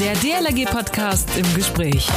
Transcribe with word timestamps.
Der 0.00 0.14
DLRG-Podcast 0.14 1.28
im 1.36 1.54
Gespräch. 1.54 2.08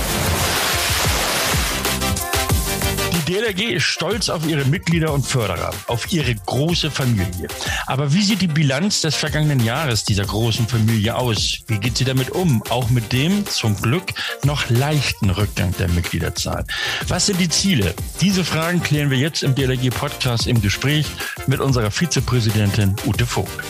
Die 3.11 3.33
DLRG 3.33 3.73
ist 3.73 3.83
stolz 3.83 4.29
auf 4.29 4.47
ihre 4.47 4.63
Mitglieder 4.63 5.11
und 5.11 5.27
Förderer, 5.27 5.71
auf 5.87 6.09
ihre 6.13 6.33
große 6.33 6.89
Familie. 6.89 7.49
Aber 7.85 8.13
wie 8.13 8.23
sieht 8.23 8.39
die 8.39 8.47
Bilanz 8.47 9.01
des 9.01 9.15
vergangenen 9.15 9.59
Jahres 9.59 10.05
dieser 10.05 10.23
großen 10.23 10.65
Familie 10.65 11.17
aus? 11.17 11.57
Wie 11.67 11.77
geht 11.77 11.97
sie 11.97 12.05
damit 12.05 12.29
um? 12.29 12.63
Auch 12.69 12.89
mit 12.89 13.11
dem 13.11 13.45
zum 13.47 13.75
Glück 13.81 14.13
noch 14.45 14.69
leichten 14.69 15.29
Rückgang 15.29 15.75
der 15.77 15.89
Mitgliederzahl. 15.89 16.63
Was 17.09 17.25
sind 17.25 17.41
die 17.41 17.49
Ziele? 17.49 17.93
Diese 18.21 18.45
Fragen 18.45 18.81
klären 18.81 19.09
wir 19.09 19.17
jetzt 19.17 19.43
im 19.43 19.55
DLRG 19.55 19.89
Podcast 19.89 20.47
im 20.47 20.61
Gespräch 20.61 21.05
mit 21.47 21.59
unserer 21.59 21.91
Vizepräsidentin 21.91 22.95
Ute 23.05 23.25
Vogt. 23.25 23.61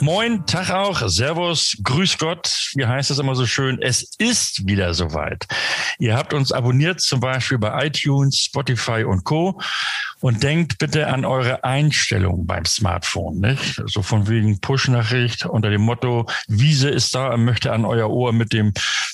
Moin, 0.00 0.44
Tag 0.46 0.70
auch, 0.70 1.08
Servus, 1.08 1.76
Grüß 1.82 2.18
Gott, 2.18 2.70
wie 2.74 2.86
heißt 2.86 3.10
es 3.10 3.18
immer 3.18 3.34
so 3.34 3.46
schön? 3.46 3.80
Es 3.80 4.02
ist 4.18 4.66
wieder 4.66 4.92
soweit. 4.92 5.46
Ihr 5.98 6.16
habt 6.16 6.34
uns 6.34 6.52
abonniert, 6.52 7.00
zum 7.00 7.20
Beispiel 7.20 7.58
bei 7.58 7.86
iTunes, 7.86 8.38
Spotify 8.38 9.04
und 9.04 9.24
Co. 9.24 9.60
Und 10.20 10.42
denkt 10.42 10.78
bitte 10.78 11.08
an 11.08 11.24
eure 11.24 11.62
Einstellungen 11.62 12.46
beim 12.46 12.64
Smartphone, 12.64 13.38
nicht? 13.38 13.82
So 13.86 14.02
von 14.02 14.28
wegen 14.28 14.60
Push-Nachricht 14.60 15.44
unter 15.46 15.70
dem 15.70 15.82
Motto, 15.82 16.26
Wiese 16.48 16.88
ist 16.88 17.14
da 17.14 17.36
möchte 17.36 17.72
an 17.72 17.84
euer 17.84 18.08
Ohr 18.08 18.32
mit 18.32 18.52
dem 18.52 18.72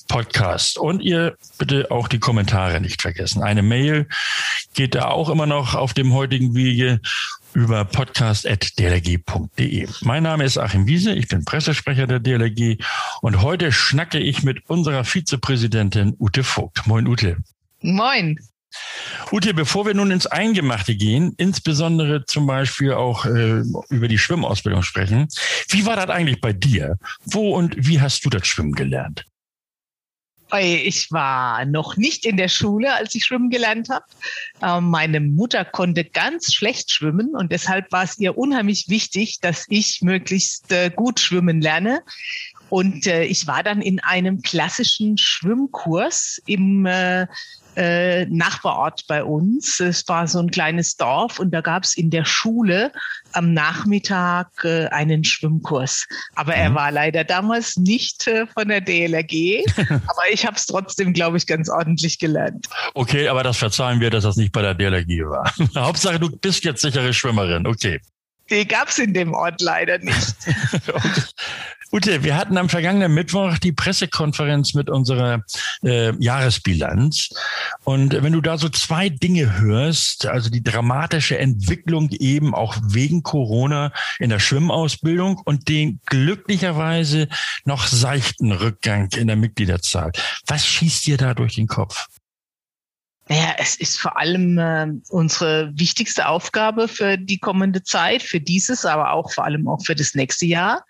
Podcast. 0.08 0.78
Und 0.78 1.00
ihr 1.00 1.36
bitte 1.58 1.90
auch 1.90 2.08
die 2.08 2.20
Kommentare 2.20 2.80
nicht 2.80 3.02
vergessen. 3.02 3.42
Eine 3.42 3.62
Mail 3.62 4.06
geht 4.74 4.94
da 4.94 5.08
auch 5.08 5.28
immer 5.28 5.46
noch 5.46 5.74
auf 5.74 5.92
dem 5.92 6.12
heutigen 6.12 6.54
Wege 6.54 7.00
über 7.54 7.84
podcast.dlg.de. 7.84 9.88
Mein 10.02 10.22
Name 10.22 10.44
ist 10.44 10.58
Achim 10.58 10.86
Wiese, 10.86 11.12
ich 11.12 11.28
bin 11.28 11.44
Pressesprecher 11.44 12.06
der 12.06 12.20
DLRG 12.20 12.78
und 13.20 13.42
heute 13.42 13.72
schnacke 13.72 14.18
ich 14.18 14.42
mit 14.42 14.68
unserer 14.68 15.04
Vizepräsidentin 15.04 16.14
Ute 16.18 16.44
Vogt. 16.44 16.86
Moin 16.86 17.06
Ute. 17.06 17.36
Moin. 17.80 18.38
Ute, 19.30 19.54
bevor 19.54 19.86
wir 19.86 19.94
nun 19.94 20.10
ins 20.10 20.26
Eingemachte 20.26 20.94
gehen, 20.94 21.34
insbesondere 21.36 22.24
zum 22.24 22.46
Beispiel 22.46 22.92
auch 22.92 23.26
äh, 23.26 23.62
über 23.90 24.08
die 24.08 24.18
Schwimmausbildung 24.18 24.82
sprechen, 24.82 25.28
wie 25.68 25.84
war 25.84 25.96
das 25.96 26.08
eigentlich 26.08 26.40
bei 26.40 26.52
dir? 26.52 26.98
Wo 27.24 27.54
und 27.54 27.74
wie 27.76 28.00
hast 28.00 28.24
du 28.24 28.30
das 28.30 28.46
Schwimmen 28.46 28.72
gelernt? 28.72 29.26
Ich 30.60 31.10
war 31.10 31.64
noch 31.64 31.96
nicht 31.96 32.26
in 32.26 32.36
der 32.36 32.48
Schule, 32.48 32.94
als 32.94 33.14
ich 33.14 33.24
schwimmen 33.24 33.48
gelernt 33.48 33.88
habe. 33.88 34.04
Ähm, 34.60 34.90
meine 34.90 35.20
Mutter 35.20 35.64
konnte 35.64 36.04
ganz 36.04 36.52
schlecht 36.52 36.90
schwimmen 36.90 37.34
und 37.34 37.52
deshalb 37.52 37.90
war 37.90 38.04
es 38.04 38.18
ihr 38.18 38.36
unheimlich 38.36 38.86
wichtig, 38.88 39.40
dass 39.40 39.64
ich 39.68 40.02
möglichst 40.02 40.70
äh, 40.72 40.90
gut 40.94 41.20
schwimmen 41.20 41.60
lerne. 41.60 42.02
Und 42.68 43.06
äh, 43.06 43.24
ich 43.24 43.46
war 43.46 43.62
dann 43.62 43.82
in 43.82 44.00
einem 44.00 44.42
klassischen 44.42 45.18
Schwimmkurs 45.18 46.40
im 46.46 46.86
äh, 47.76 48.26
Nachbarort 48.26 49.04
bei 49.06 49.24
uns. 49.24 49.80
Es 49.80 50.06
war 50.08 50.26
so 50.26 50.38
ein 50.38 50.50
kleines 50.50 50.96
Dorf 50.96 51.38
und 51.38 51.52
da 51.52 51.60
gab 51.60 51.84
es 51.84 51.96
in 51.96 52.10
der 52.10 52.24
Schule 52.24 52.92
am 53.32 53.52
Nachmittag 53.54 54.48
äh, 54.64 54.86
einen 54.88 55.24
Schwimmkurs. 55.24 56.06
Aber 56.34 56.52
mhm. 56.52 56.60
er 56.60 56.74
war 56.74 56.92
leider 56.92 57.24
damals 57.24 57.76
nicht 57.76 58.26
äh, 58.26 58.46
von 58.46 58.68
der 58.68 58.80
DLRG, 58.80 59.64
aber 59.88 60.22
ich 60.30 60.46
habe 60.46 60.56
es 60.56 60.66
trotzdem, 60.66 61.12
glaube 61.12 61.36
ich, 61.36 61.46
ganz 61.46 61.68
ordentlich 61.68 62.18
gelernt. 62.18 62.68
Okay, 62.94 63.28
aber 63.28 63.42
das 63.42 63.58
verzeihen 63.58 64.00
wir, 64.00 64.10
dass 64.10 64.24
das 64.24 64.36
nicht 64.36 64.52
bei 64.52 64.62
der 64.62 64.74
DLRG 64.74 65.28
war. 65.28 65.52
Hauptsache, 65.76 66.18
du 66.18 66.30
bist 66.30 66.64
jetzt 66.64 66.82
sichere 66.82 67.12
Schwimmerin. 67.12 67.66
Okay. 67.66 68.00
Die 68.50 68.66
gab 68.66 68.88
es 68.88 68.98
in 68.98 69.14
dem 69.14 69.32
Ort 69.32 69.60
leider 69.60 69.98
nicht. 69.98 70.34
Ute, 71.94 72.24
wir 72.24 72.36
hatten 72.36 72.56
am 72.56 72.70
vergangenen 72.70 73.12
Mittwoch 73.12 73.58
die 73.58 73.72
Pressekonferenz 73.72 74.72
mit 74.72 74.88
unserer 74.88 75.44
äh, 75.84 76.14
Jahresbilanz. 76.18 77.28
Und 77.84 78.22
wenn 78.22 78.32
du 78.32 78.40
da 78.40 78.56
so 78.56 78.70
zwei 78.70 79.10
Dinge 79.10 79.60
hörst, 79.60 80.24
also 80.24 80.48
die 80.48 80.62
dramatische 80.62 81.36
Entwicklung 81.36 82.08
eben 82.12 82.54
auch 82.54 82.78
wegen 82.82 83.22
Corona 83.22 83.92
in 84.18 84.30
der 84.30 84.38
Schwimmausbildung 84.38 85.42
und 85.44 85.68
den 85.68 86.00
glücklicherweise 86.06 87.28
noch 87.66 87.86
seichten 87.86 88.52
Rückgang 88.52 89.10
in 89.14 89.26
der 89.26 89.36
Mitgliederzahl, 89.36 90.12
was 90.46 90.66
schießt 90.66 91.06
dir 91.06 91.18
da 91.18 91.34
durch 91.34 91.56
den 91.56 91.66
Kopf? 91.66 92.08
Naja, 93.28 93.54
es 93.58 93.76
ist 93.76 94.00
vor 94.00 94.18
allem 94.18 94.58
äh, 94.58 94.86
unsere 95.10 95.70
wichtigste 95.74 96.26
Aufgabe 96.26 96.88
für 96.88 97.16
die 97.16 97.38
kommende 97.38 97.82
Zeit, 97.82 98.22
für 98.22 98.40
dieses, 98.40 98.84
aber 98.84 99.12
auch 99.12 99.30
vor 99.30 99.44
allem 99.44 99.68
auch 99.68 99.82
für 99.84 99.94
das 99.94 100.14
nächste 100.14 100.46
Jahr, 100.46 100.84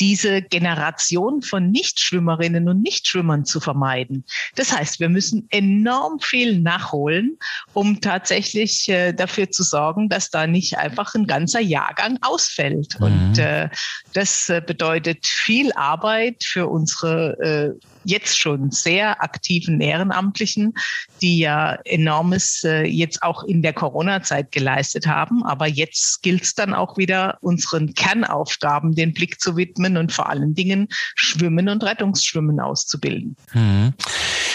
diese 0.00 0.42
Generation 0.42 1.42
von 1.42 1.70
Nichtschwimmerinnen 1.70 2.68
und 2.68 2.82
Nichtschwimmern 2.82 3.44
zu 3.44 3.60
vermeiden. 3.60 4.24
Das 4.54 4.72
heißt, 4.76 5.00
wir 5.00 5.08
müssen 5.08 5.46
enorm 5.50 6.20
viel 6.20 6.60
nachholen, 6.60 7.38
um 7.72 8.00
tatsächlich 8.00 8.88
äh, 8.88 9.12
dafür 9.12 9.50
zu 9.50 9.62
sorgen, 9.62 10.08
dass 10.08 10.30
da 10.30 10.46
nicht 10.46 10.78
einfach 10.78 11.14
ein 11.14 11.26
ganzer 11.26 11.60
Jahrgang 11.60 12.18
ausfällt. 12.22 12.98
Mhm. 12.98 13.06
Und 13.06 13.38
äh, 13.38 13.68
das 14.12 14.48
äh, 14.48 14.62
bedeutet 14.64 15.26
viel 15.26 15.72
Arbeit 15.72 16.44
für 16.44 16.68
unsere 16.68 17.38
äh, 17.40 17.86
jetzt 18.04 18.38
schon 18.38 18.70
sehr 18.70 19.22
aktiven 19.22 19.80
Ehrenamtlichen, 19.80 20.74
die 21.20 21.38
ja 21.38 21.78
enormes 21.84 22.64
äh, 22.64 22.84
jetzt 22.84 23.22
auch 23.22 23.44
in 23.44 23.62
der 23.62 23.72
Corona-Zeit 23.72 24.52
geleistet 24.52 25.06
haben. 25.06 25.42
Aber 25.44 25.66
jetzt 25.66 26.22
gilt 26.22 26.42
es 26.42 26.54
dann 26.54 26.74
auch 26.74 26.96
wieder, 26.96 27.38
unseren 27.40 27.94
Kernaufgaben 27.94 28.94
den 28.94 29.12
Blick 29.12 29.40
zu 29.40 29.56
widmen 29.56 29.96
und 29.96 30.12
vor 30.12 30.28
allen 30.28 30.54
Dingen 30.54 30.88
Schwimmen 31.14 31.68
und 31.68 31.82
Rettungsschwimmen 31.84 32.60
auszubilden. 32.60 33.36
Mhm. 33.52 33.94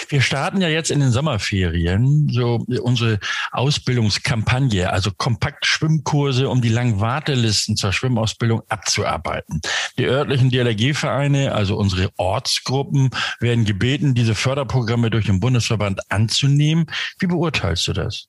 Wir 0.09 0.21
starten 0.21 0.61
ja 0.61 0.69
jetzt 0.69 0.89
in 0.89 1.01
den 1.01 1.11
Sommerferien 1.11 2.29
so 2.31 2.65
unsere 2.81 3.19
Ausbildungskampagne, 3.51 4.89
also 4.89 5.11
kompakt 5.11 5.65
Schwimmkurse, 5.65 6.47
um 6.49 6.61
die 6.61 6.69
langen 6.69 7.01
Wartelisten 7.01 7.75
zur 7.75 7.91
Schwimmausbildung 7.91 8.61
abzuarbeiten. 8.69 9.61
Die 9.97 10.05
örtlichen 10.05 10.49
DLRG-Vereine, 10.49 11.53
also 11.53 11.75
unsere 11.75 12.09
Ortsgruppen, 12.15 13.09
werden 13.39 13.65
gebeten, 13.65 14.13
diese 14.13 14.35
Förderprogramme 14.35 15.09
durch 15.09 15.25
den 15.25 15.39
Bundesverband 15.39 16.11
anzunehmen. 16.11 16.87
Wie 17.19 17.27
beurteilst 17.27 17.87
du 17.87 17.93
das? 17.93 18.27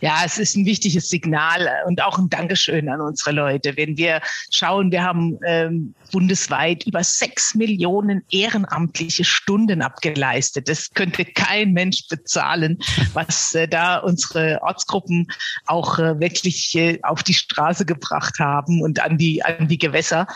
Ja, 0.00 0.22
es 0.24 0.38
ist 0.38 0.56
ein 0.56 0.66
wichtiges 0.66 1.08
Signal 1.08 1.68
und 1.86 2.02
auch 2.02 2.18
ein 2.18 2.28
Dankeschön 2.28 2.88
an 2.88 3.00
unsere 3.00 3.32
Leute. 3.32 3.76
Wenn 3.76 3.96
wir 3.96 4.20
schauen, 4.50 4.92
wir 4.92 5.02
haben 5.02 5.38
ähm, 5.46 5.94
bundesweit 6.12 6.86
über 6.86 7.02
sechs 7.02 7.54
Millionen 7.54 8.22
ehrenamtliche 8.30 9.24
Stunden 9.24 9.82
abgeleistet. 9.82 10.68
Das 10.68 10.90
könnte 10.90 11.24
kein 11.24 11.72
Mensch 11.72 12.06
bezahlen, 12.08 12.78
was 13.14 13.54
äh, 13.54 13.66
da 13.66 13.98
unsere 13.98 14.60
Ortsgruppen 14.62 15.26
auch 15.66 15.98
äh, 15.98 16.20
wirklich 16.20 16.74
äh, 16.76 17.00
auf 17.02 17.22
die 17.22 17.34
Straße 17.34 17.84
gebracht 17.84 18.38
haben 18.38 18.82
und 18.82 19.00
an 19.00 19.18
die, 19.18 19.42
an 19.42 19.66
die 19.68 19.78
Gewässer. 19.78 20.26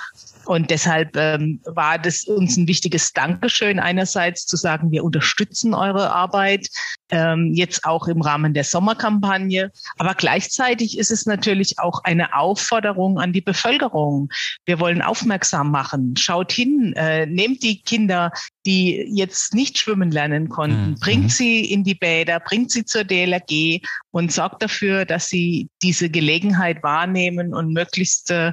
Und 0.48 0.70
deshalb 0.70 1.14
ähm, 1.14 1.60
war 1.66 1.98
das 1.98 2.24
uns 2.24 2.56
ein 2.56 2.66
wichtiges 2.66 3.12
Dankeschön 3.12 3.78
einerseits 3.78 4.46
zu 4.46 4.56
sagen, 4.56 4.90
wir 4.90 5.04
unterstützen 5.04 5.74
eure 5.74 6.10
Arbeit, 6.10 6.68
ähm, 7.10 7.52
jetzt 7.52 7.84
auch 7.84 8.08
im 8.08 8.22
Rahmen 8.22 8.54
der 8.54 8.64
Sommerkampagne. 8.64 9.70
Aber 9.98 10.14
gleichzeitig 10.14 10.96
ist 10.96 11.10
es 11.10 11.26
natürlich 11.26 11.78
auch 11.78 12.02
eine 12.04 12.34
Aufforderung 12.34 13.18
an 13.18 13.34
die 13.34 13.42
Bevölkerung. 13.42 14.30
Wir 14.64 14.80
wollen 14.80 15.02
aufmerksam 15.02 15.70
machen. 15.70 16.14
Schaut 16.16 16.50
hin, 16.50 16.94
äh, 16.96 17.26
nehmt 17.26 17.62
die 17.62 17.82
Kinder, 17.82 18.32
die 18.64 19.06
jetzt 19.14 19.52
nicht 19.52 19.76
schwimmen 19.76 20.10
lernen 20.10 20.48
konnten, 20.48 20.92
mhm. 20.92 20.94
bringt 20.94 21.30
sie 21.30 21.70
in 21.70 21.84
die 21.84 21.94
Bäder, 21.94 22.40
bringt 22.40 22.70
sie 22.70 22.86
zur 22.86 23.04
DLRG 23.04 23.82
und 24.12 24.32
sorgt 24.32 24.62
dafür, 24.62 25.04
dass 25.04 25.28
sie 25.28 25.68
diese 25.82 26.08
Gelegenheit 26.08 26.82
wahrnehmen 26.82 27.52
und 27.52 27.74
möglichst 27.74 28.30
äh, 28.30 28.52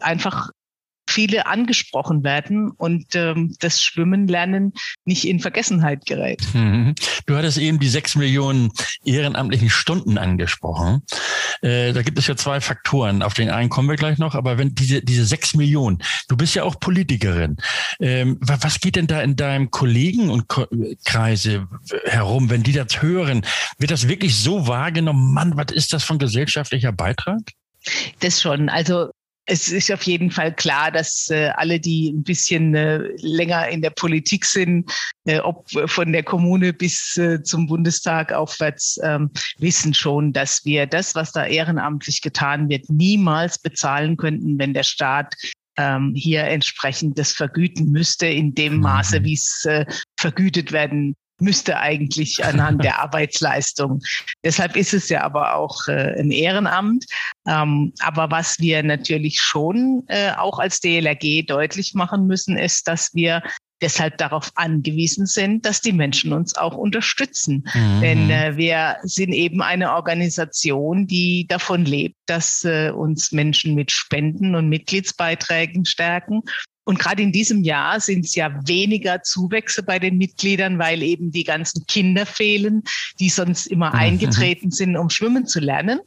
einfach 0.00 0.50
viele 1.10 1.46
angesprochen 1.46 2.24
werden 2.24 2.70
und 2.70 3.14
ähm, 3.14 3.56
das 3.60 3.82
Schwimmen 3.82 4.28
lernen 4.28 4.72
nicht 5.04 5.26
in 5.26 5.40
Vergessenheit 5.40 6.06
gerät. 6.06 6.42
Mhm. 6.54 6.94
Du 7.26 7.36
hattest 7.36 7.58
eben 7.58 7.78
die 7.78 7.88
sechs 7.88 8.14
Millionen 8.14 8.70
ehrenamtlichen 9.04 9.70
Stunden 9.70 10.18
angesprochen. 10.18 11.02
Äh, 11.62 11.92
da 11.92 12.02
gibt 12.02 12.18
es 12.18 12.26
ja 12.26 12.36
zwei 12.36 12.60
Faktoren. 12.60 13.22
Auf 13.22 13.34
den 13.34 13.50
einen 13.50 13.68
kommen 13.68 13.88
wir 13.88 13.96
gleich 13.96 14.18
noch, 14.18 14.34
aber 14.34 14.58
wenn 14.58 14.74
diese, 14.74 15.02
diese 15.02 15.26
sechs 15.26 15.54
Millionen, 15.54 16.02
du 16.28 16.36
bist 16.36 16.54
ja 16.54 16.62
auch 16.62 16.78
Politikerin. 16.78 17.56
Ähm, 18.00 18.38
was 18.40 18.80
geht 18.80 18.96
denn 18.96 19.06
da 19.06 19.20
in 19.20 19.36
deinem 19.36 19.70
Kollegen 19.70 20.30
und 20.30 20.46
Kreise 21.04 21.66
herum, 22.04 22.50
wenn 22.50 22.62
die 22.62 22.72
das 22.72 23.02
hören? 23.02 23.44
Wird 23.78 23.90
das 23.90 24.08
wirklich 24.08 24.36
so 24.36 24.66
wahrgenommen? 24.66 25.34
Mann, 25.34 25.56
was 25.56 25.72
ist 25.72 25.92
das 25.92 26.04
von 26.04 26.18
gesellschaftlicher 26.18 26.92
Beitrag? 26.92 27.40
Das 28.20 28.42
schon. 28.42 28.68
Also 28.68 29.10
es 29.50 29.68
ist 29.68 29.90
auf 29.90 30.04
jeden 30.04 30.30
Fall 30.30 30.54
klar, 30.54 30.92
dass 30.92 31.28
äh, 31.28 31.50
alle, 31.56 31.80
die 31.80 32.10
ein 32.10 32.22
bisschen 32.22 32.74
äh, 32.74 32.98
länger 33.16 33.68
in 33.68 33.82
der 33.82 33.90
Politik 33.90 34.44
sind, 34.44 34.90
äh, 35.24 35.40
ob 35.40 35.68
von 35.86 36.12
der 36.12 36.22
Kommune 36.22 36.72
bis 36.72 37.16
äh, 37.16 37.42
zum 37.42 37.66
Bundestag 37.66 38.32
aufwärts, 38.32 39.00
ähm, 39.02 39.30
wissen 39.58 39.92
schon, 39.92 40.32
dass 40.32 40.64
wir 40.64 40.86
das, 40.86 41.16
was 41.16 41.32
da 41.32 41.46
ehrenamtlich 41.46 42.22
getan 42.22 42.68
wird, 42.68 42.88
niemals 42.90 43.58
bezahlen 43.58 44.16
könnten, 44.16 44.56
wenn 44.60 44.72
der 44.72 44.84
Staat 44.84 45.34
ähm, 45.76 46.12
hier 46.14 46.44
entsprechend 46.44 47.18
das 47.18 47.32
vergüten 47.32 47.90
müsste, 47.90 48.26
in 48.26 48.54
dem 48.54 48.78
Maße, 48.78 49.18
mhm. 49.18 49.24
wie 49.24 49.34
es 49.34 49.64
äh, 49.64 49.84
vergütet 50.16 50.70
werden 50.70 51.16
müsste 51.40 51.78
eigentlich 51.78 52.44
anhand 52.44 52.84
der 52.84 52.98
Arbeitsleistung. 53.02 54.00
Deshalb 54.44 54.76
ist 54.76 54.94
es 54.94 55.08
ja 55.08 55.22
aber 55.22 55.54
auch 55.56 55.88
äh, 55.88 56.18
ein 56.18 56.30
Ehrenamt. 56.30 57.06
Ähm, 57.46 57.92
aber 58.00 58.30
was 58.30 58.58
wir 58.58 58.82
natürlich 58.82 59.40
schon 59.40 60.04
äh, 60.08 60.32
auch 60.32 60.58
als 60.58 60.80
DLRG 60.80 61.46
deutlich 61.46 61.94
machen 61.94 62.26
müssen, 62.26 62.56
ist, 62.56 62.88
dass 62.88 63.14
wir 63.14 63.42
deshalb 63.80 64.18
darauf 64.18 64.50
angewiesen 64.56 65.26
sind, 65.26 65.64
dass 65.64 65.80
die 65.80 65.92
Menschen 65.92 66.32
uns 66.32 66.56
auch 66.56 66.76
unterstützen. 66.76 67.66
Mhm. 67.74 68.00
Denn 68.00 68.30
äh, 68.30 68.56
wir 68.56 68.96
sind 69.02 69.32
eben 69.32 69.62
eine 69.62 69.94
Organisation, 69.94 71.06
die 71.06 71.46
davon 71.48 71.84
lebt, 71.84 72.16
dass 72.26 72.64
äh, 72.64 72.90
uns 72.90 73.32
Menschen 73.32 73.74
mit 73.74 73.90
Spenden 73.90 74.54
und 74.54 74.68
Mitgliedsbeiträgen 74.68 75.84
stärken 75.84 76.42
und 76.90 76.98
gerade 76.98 77.22
in 77.22 77.30
diesem 77.30 77.62
Jahr 77.62 78.00
sind 78.00 78.24
es 78.24 78.34
ja 78.34 78.50
weniger 78.66 79.22
Zuwächse 79.22 79.84
bei 79.84 80.00
den 80.00 80.18
Mitgliedern, 80.18 80.80
weil 80.80 81.04
eben 81.04 81.30
die 81.30 81.44
ganzen 81.44 81.86
Kinder 81.86 82.26
fehlen, 82.26 82.82
die 83.20 83.28
sonst 83.28 83.66
immer 83.66 83.90
mhm. 83.90 84.00
eingetreten 84.00 84.72
sind, 84.72 84.96
um 84.96 85.08
schwimmen 85.08 85.46
zu 85.46 85.60
lernen. 85.60 86.00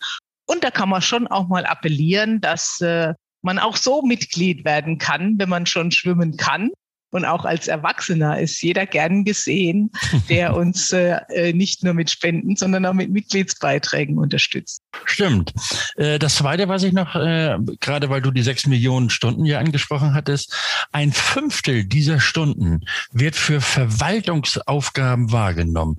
Und 0.45 0.65
da 0.65 0.71
kann 0.71 0.89
man 0.89 1.01
schon 1.01 1.25
auch 1.27 1.47
mal 1.47 1.65
appellieren, 1.65 2.41
dass 2.41 2.81
äh, 2.81 3.13
man 3.41 3.59
auch 3.59 3.77
so 3.77 4.01
Mitglied 4.01 4.65
werden 4.65 4.97
kann, 4.97 5.35
wenn 5.39 5.47
man 5.47 5.65
schon 5.67 5.89
schwimmen 5.91 6.35
kann. 6.35 6.69
Und 7.13 7.25
auch 7.25 7.45
als 7.45 7.67
Erwachsener 7.67 8.39
ist 8.39 8.59
jeder 8.63 8.87
gern 8.87 9.23
gesehen, 9.23 9.91
der 10.29 10.55
uns 10.57 10.91
äh, 10.91 11.19
äh, 11.29 11.53
nicht 11.53 11.83
nur 11.83 11.93
mit 11.93 12.09
Spenden, 12.09 12.55
sondern 12.55 12.87
auch 12.87 12.93
mit 12.93 13.11
Mitgliedsbeiträgen 13.11 14.17
unterstützt. 14.17 14.81
Stimmt. 15.05 15.53
Äh, 15.95 16.17
das 16.17 16.35
Zweite, 16.35 16.67
was 16.69 16.81
ich 16.81 16.91
noch, 16.91 17.15
äh, 17.15 17.59
gerade 17.79 18.09
weil 18.09 18.23
du 18.23 18.31
die 18.31 18.41
sechs 18.41 18.65
Millionen 18.65 19.11
Stunden 19.11 19.45
hier 19.45 19.59
angesprochen 19.59 20.15
hattest, 20.15 20.55
ein 20.91 21.11
Fünftel 21.11 21.85
dieser 21.85 22.19
Stunden 22.19 22.81
wird 23.11 23.35
für 23.35 23.61
Verwaltungsaufgaben 23.61 25.31
wahrgenommen. 25.31 25.97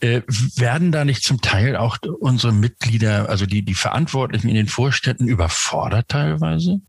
Werden 0.00 0.90
da 0.90 1.04
nicht 1.04 1.22
zum 1.22 1.40
Teil 1.40 1.76
auch 1.76 1.98
unsere 2.20 2.52
Mitglieder, 2.52 3.28
also 3.28 3.46
die, 3.46 3.62
die 3.62 3.74
Verantwortlichen 3.74 4.48
in 4.48 4.56
den 4.56 4.66
Vorstädten 4.66 5.28
überfordert 5.28 6.08
teilweise? 6.08 6.80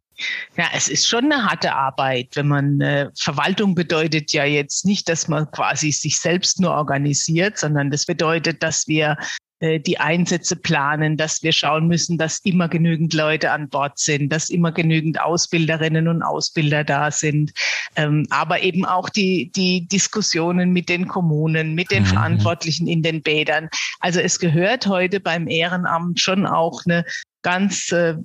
Ja, 0.58 0.66
es 0.74 0.88
ist 0.88 1.08
schon 1.08 1.32
eine 1.32 1.46
harte 1.46 1.74
Arbeit, 1.74 2.30
wenn 2.36 2.48
man 2.48 2.82
äh, 2.82 3.10
Verwaltung 3.18 3.76
bedeutet 3.76 4.32
ja 4.32 4.46
jetzt 4.46 4.86
nicht, 4.86 5.08
dass 5.10 5.28
man 5.28 5.50
quasi 5.52 5.92
sich 5.92 6.20
selbst 6.20 6.60
nur 6.60 6.72
organisiert, 6.72 7.58
sondern 7.58 7.92
das 7.92 8.06
bedeutet, 8.06 8.64
dass 8.64 8.88
wir 8.88 9.18
äh, 9.60 9.80
die 9.80 10.00
Einsätze 10.00 10.56
planen, 10.56 11.18
dass 11.18 11.42
wir 11.42 11.52
schauen 11.52 11.88
müssen, 11.88 12.20
dass 12.20 12.40
immer 12.40 12.70
genügend 12.70 13.16
Leute 13.16 13.52
an 13.52 13.70
Bord 13.70 13.98
sind, 13.98 14.30
dass 14.32 14.50
immer 14.50 14.72
genügend 14.72 15.20
Ausbilderinnen 15.20 16.08
und 16.08 16.22
Ausbilder 16.22 16.84
da 16.84 17.10
sind, 17.10 17.54
ähm, 17.96 18.28
aber 18.30 18.62
eben 18.62 18.86
auch 18.86 19.10
die, 19.10 19.52
die 19.56 19.88
Diskussionen 19.88 20.74
mit 20.74 20.90
den 20.90 21.08
Kommunen, 21.08 21.74
mit 21.74 21.90
den 21.90 22.04
mhm. 22.04 22.08
Verantwortlichen 22.08 22.88
in 22.88 23.02
den 23.02 23.24
Bädern. 23.24 23.70
Also 24.00 24.20
es 24.20 24.38
gehört 24.38 24.86
heute 24.86 25.20
beim 25.20 25.48
Ehrenamt 25.48 26.20
schon 26.20 26.46
auch 26.46 26.86
eine 26.86 27.04
ganz 27.42 27.92
äh, 27.92 28.16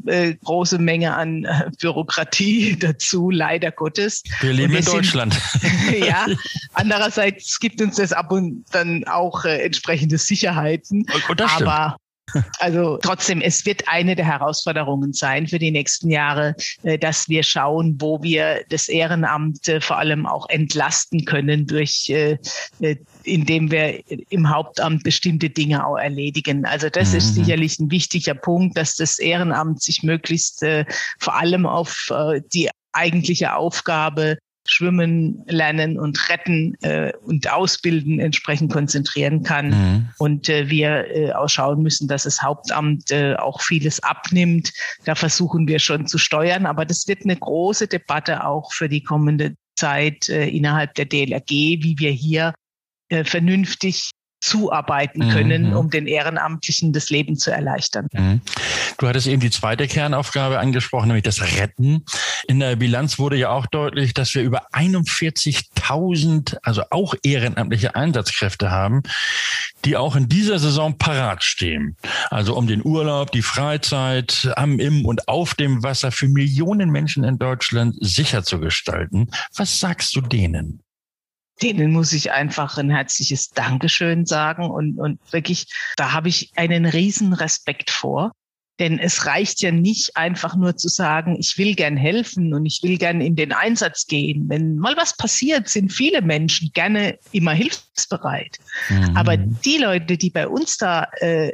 große 0.43 0.79
Menge 0.79 1.15
an 1.15 1.45
äh, 1.45 1.71
Bürokratie 1.81 2.77
dazu, 2.81 3.31
leider 3.31 3.71
Gottes. 3.71 4.23
Wir 4.41 4.53
leben 4.53 4.73
wir 4.73 4.81
in 4.81 4.85
Deutschland. 4.85 5.35
Sind, 5.35 5.99
ja, 6.07 6.27
andererseits 6.75 7.59
gibt 7.61 7.81
uns 7.81 7.97
das 7.97 8.13
ab 8.13 8.33
und 8.33 8.65
dann 8.73 9.05
auch 9.05 9.45
äh, 9.45 9.63
entsprechende 9.63 10.19
Sicherheiten. 10.19 11.07
Und, 11.13 11.31
und 11.31 11.43
aber 11.43 11.97
also 12.59 12.99
trotzdem, 12.99 13.41
es 13.41 13.65
wird 13.67 13.89
eine 13.89 14.17
der 14.17 14.25
Herausforderungen 14.25 15.13
sein 15.13 15.47
für 15.47 15.59
die 15.59 15.71
nächsten 15.71 16.11
Jahre, 16.11 16.55
äh, 16.83 16.99
dass 16.99 17.29
wir 17.29 17.43
schauen, 17.43 17.97
wo 17.99 18.23
wir 18.23 18.65
das 18.69 18.89
Ehrenamt 18.89 19.69
äh, 19.69 19.81
vor 19.81 19.99
allem 19.99 20.27
auch 20.27 20.49
entlasten 20.49 21.25
können 21.25 21.67
durch, 21.67 22.09
äh, 22.11 22.39
indem 23.25 23.71
wir 23.71 24.01
im 24.31 24.51
Hauptamt 24.51 25.05
bestimmte 25.05 25.51
Dinge 25.51 25.87
auch 25.87 25.97
erledigen. 25.97 26.65
Also 26.65 26.89
das 26.89 27.13
mhm. 27.13 27.19
ist 27.19 27.35
sicherlich 27.35 27.79
ein 27.79 27.91
wichtiger 27.91 28.35
Punkt, 28.35 28.77
dass 28.77 28.97
das 28.97 29.19
Ehrenamt 29.19 29.83
sich 29.83 30.03
möglichst 30.03 30.65
vor 31.19 31.35
allem 31.35 31.67
auf 31.67 32.11
die 32.53 32.69
eigentliche 32.93 33.55
Aufgabe 33.55 34.39
Schwimmen, 34.73 35.45
Lernen 35.47 35.99
und 35.99 36.29
Retten 36.31 36.75
äh, 36.83 37.13
und 37.23 37.51
Ausbilden 37.53 38.19
entsprechend 38.21 38.73
konzentrieren 38.73 39.43
kann. 39.43 39.69
Mhm. 39.69 40.09
Und 40.19 40.49
äh, 40.49 40.71
wir 40.71 41.15
äh, 41.15 41.33
auch 41.33 41.49
schauen 41.49 41.83
müssen, 41.83 42.09
dass 42.09 42.23
das 42.23 42.43
Hauptamt 42.43 43.11
äh, 43.11 43.35
auch 43.35 43.61
vieles 43.61 44.03
abnimmt. 44.03 44.73
Da 45.05 45.15
versuchen 45.15 45.69
wir 45.69 45.79
schon 45.79 46.07
zu 46.07 46.17
steuern. 46.17 46.65
Aber 46.65 46.87
das 46.87 47.07
wird 47.07 47.25
eine 47.25 47.37
große 47.37 47.87
Debatte 47.87 48.47
auch 48.47 48.73
für 48.73 48.89
die 48.89 49.03
kommende 49.03 49.55
Zeit 49.77 50.29
äh, 50.31 50.49
innerhalb 50.49 50.95
der 50.95 51.05
DLRG, 51.05 51.51
wie 51.51 51.97
wir 51.99 52.11
hier 52.11 52.55
äh, 53.11 53.25
vernünftig 53.25 54.11
zuarbeiten 54.43 55.31
können, 55.31 55.71
mhm. 55.71 55.77
um 55.77 55.89
den 55.89 56.07
Ehrenamtlichen 56.07 56.93
das 56.93 57.11
Leben 57.11 57.37
zu 57.37 57.51
erleichtern. 57.51 58.09
Mhm. 58.13 58.41
Du 58.99 59.09
hattest 59.09 59.29
eben 59.29 59.41
die 59.41 59.51
zweite 59.51 59.87
Kernaufgabe 59.87 60.59
angesprochen, 60.59 61.07
nämlich 61.07 61.23
das 61.23 61.41
Retten. 61.57 62.05
In 62.49 62.59
der 62.59 62.77
Bilanz 62.77 63.19
wurde 63.19 63.37
ja 63.37 63.51
auch 63.51 63.67
deutlich, 63.67 64.15
dass 64.15 64.35
wir 64.35 64.43
über 64.43 64.67
41.000, 64.73 66.57
also 66.63 66.83
auch 66.91 67.15
ehrenamtliche 67.23 67.95
Einsatzkräfte 67.95 68.71
haben, 68.71 69.03
die 69.85 69.97
auch 69.97 70.17
in 70.17 70.29
dieser 70.29 70.59
Saison 70.59 70.99
parat 70.99 71.45
stehen. 71.45 71.97
Also 72.31 72.57
um 72.57 72.67
den 72.67 72.85
Urlaub, 72.85 73.31
die 73.31 73.43
Freizeit 73.43 74.53
am, 74.57 74.81
im 74.81 75.05
und 75.05 75.29
auf 75.29 75.55
dem 75.55 75.85
Wasser 75.85 76.11
für 76.11 76.29
Millionen 76.29 76.91
Menschen 76.91 77.23
in 77.23 77.39
Deutschland 77.39 77.97
sicher 78.01 78.43
zu 78.43 78.59
gestalten. 78.59 79.29
Was 79.57 79.79
sagst 79.79 80.17
du 80.17 80.21
denen? 80.21 80.83
Denen 81.61 81.93
muss 81.93 82.13
ich 82.13 82.33
einfach 82.33 82.79
ein 82.79 82.91
herzliches 82.91 83.51
Dankeschön 83.51 84.27
sagen 84.27 84.71
und, 84.71 84.99
und 84.99 85.21
wirklich, 85.33 85.67
da 85.97 86.13
habe 86.13 86.29
ich 86.29 86.51
einen 86.57 86.87
riesen 86.87 87.33
Respekt 87.33 87.91
vor. 87.91 88.33
Denn 88.79 88.99
es 88.99 89.27
reicht 89.27 89.61
ja 89.61 89.71
nicht 89.71 90.17
einfach 90.17 90.57
nur 90.57 90.77
zu 90.77 90.89
sagen, 90.89 91.37
ich 91.39 91.59
will 91.59 91.75
gern 91.75 91.97
helfen 91.97 92.55
und 92.55 92.65
ich 92.65 92.81
will 92.83 92.97
gern 92.97 93.21
in 93.21 93.37
den 93.37 93.53
Einsatz 93.53 94.07
gehen. 94.07 94.49
Wenn 94.49 94.79
mal 94.79 94.97
was 94.97 95.17
passiert, 95.17 95.69
sind 95.69 95.93
viele 95.93 96.23
Menschen 96.23 96.71
gerne 96.73 97.19
immer 97.33 97.53
hilfsbereit. 97.53 98.59
Mhm. 98.89 99.17
Aber 99.17 99.37
die 99.37 99.77
Leute, 99.77 100.17
die 100.17 100.31
bei 100.31 100.49
uns 100.49 100.79
da 100.79 101.07
äh, 101.21 101.53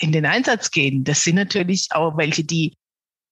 in 0.00 0.12
den 0.12 0.26
Einsatz 0.26 0.70
gehen, 0.70 1.04
das 1.04 1.22
sind 1.22 1.36
natürlich 1.36 1.88
auch 1.92 2.16
welche, 2.16 2.44
die 2.44 2.74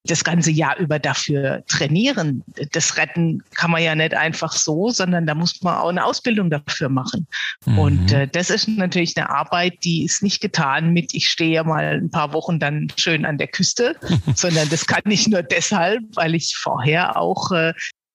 das 0.06 0.24
ganze 0.24 0.50
Jahr 0.50 0.76
über 0.78 0.98
dafür 0.98 1.62
trainieren. 1.66 2.42
Das 2.72 2.96
Retten 2.96 3.42
kann 3.54 3.70
man 3.70 3.82
ja 3.82 3.94
nicht 3.94 4.14
einfach 4.14 4.52
so, 4.52 4.90
sondern 4.90 5.26
da 5.26 5.34
muss 5.34 5.62
man 5.62 5.76
auch 5.76 5.88
eine 5.88 6.04
Ausbildung 6.04 6.50
dafür 6.50 6.88
machen. 6.88 7.26
Mhm. 7.64 7.78
Und 7.78 8.12
äh, 8.12 8.28
das 8.28 8.50
ist 8.50 8.68
natürlich 8.68 9.16
eine 9.16 9.30
Arbeit, 9.30 9.74
die 9.84 10.04
ist 10.04 10.22
nicht 10.22 10.40
getan 10.40 10.92
mit, 10.92 11.14
ich 11.14 11.28
stehe 11.28 11.52
ja 11.52 11.64
mal 11.64 12.00
ein 12.00 12.10
paar 12.10 12.32
Wochen 12.32 12.58
dann 12.58 12.88
schön 12.96 13.24
an 13.24 13.38
der 13.38 13.48
Küste, 13.48 13.96
sondern 14.34 14.68
das 14.68 14.86
kann 14.86 15.02
ich 15.06 15.28
nur 15.28 15.42
deshalb, 15.42 16.02
weil 16.14 16.34
ich 16.34 16.56
vorher 16.56 17.16
auch 17.16 17.52
äh, 17.52 17.72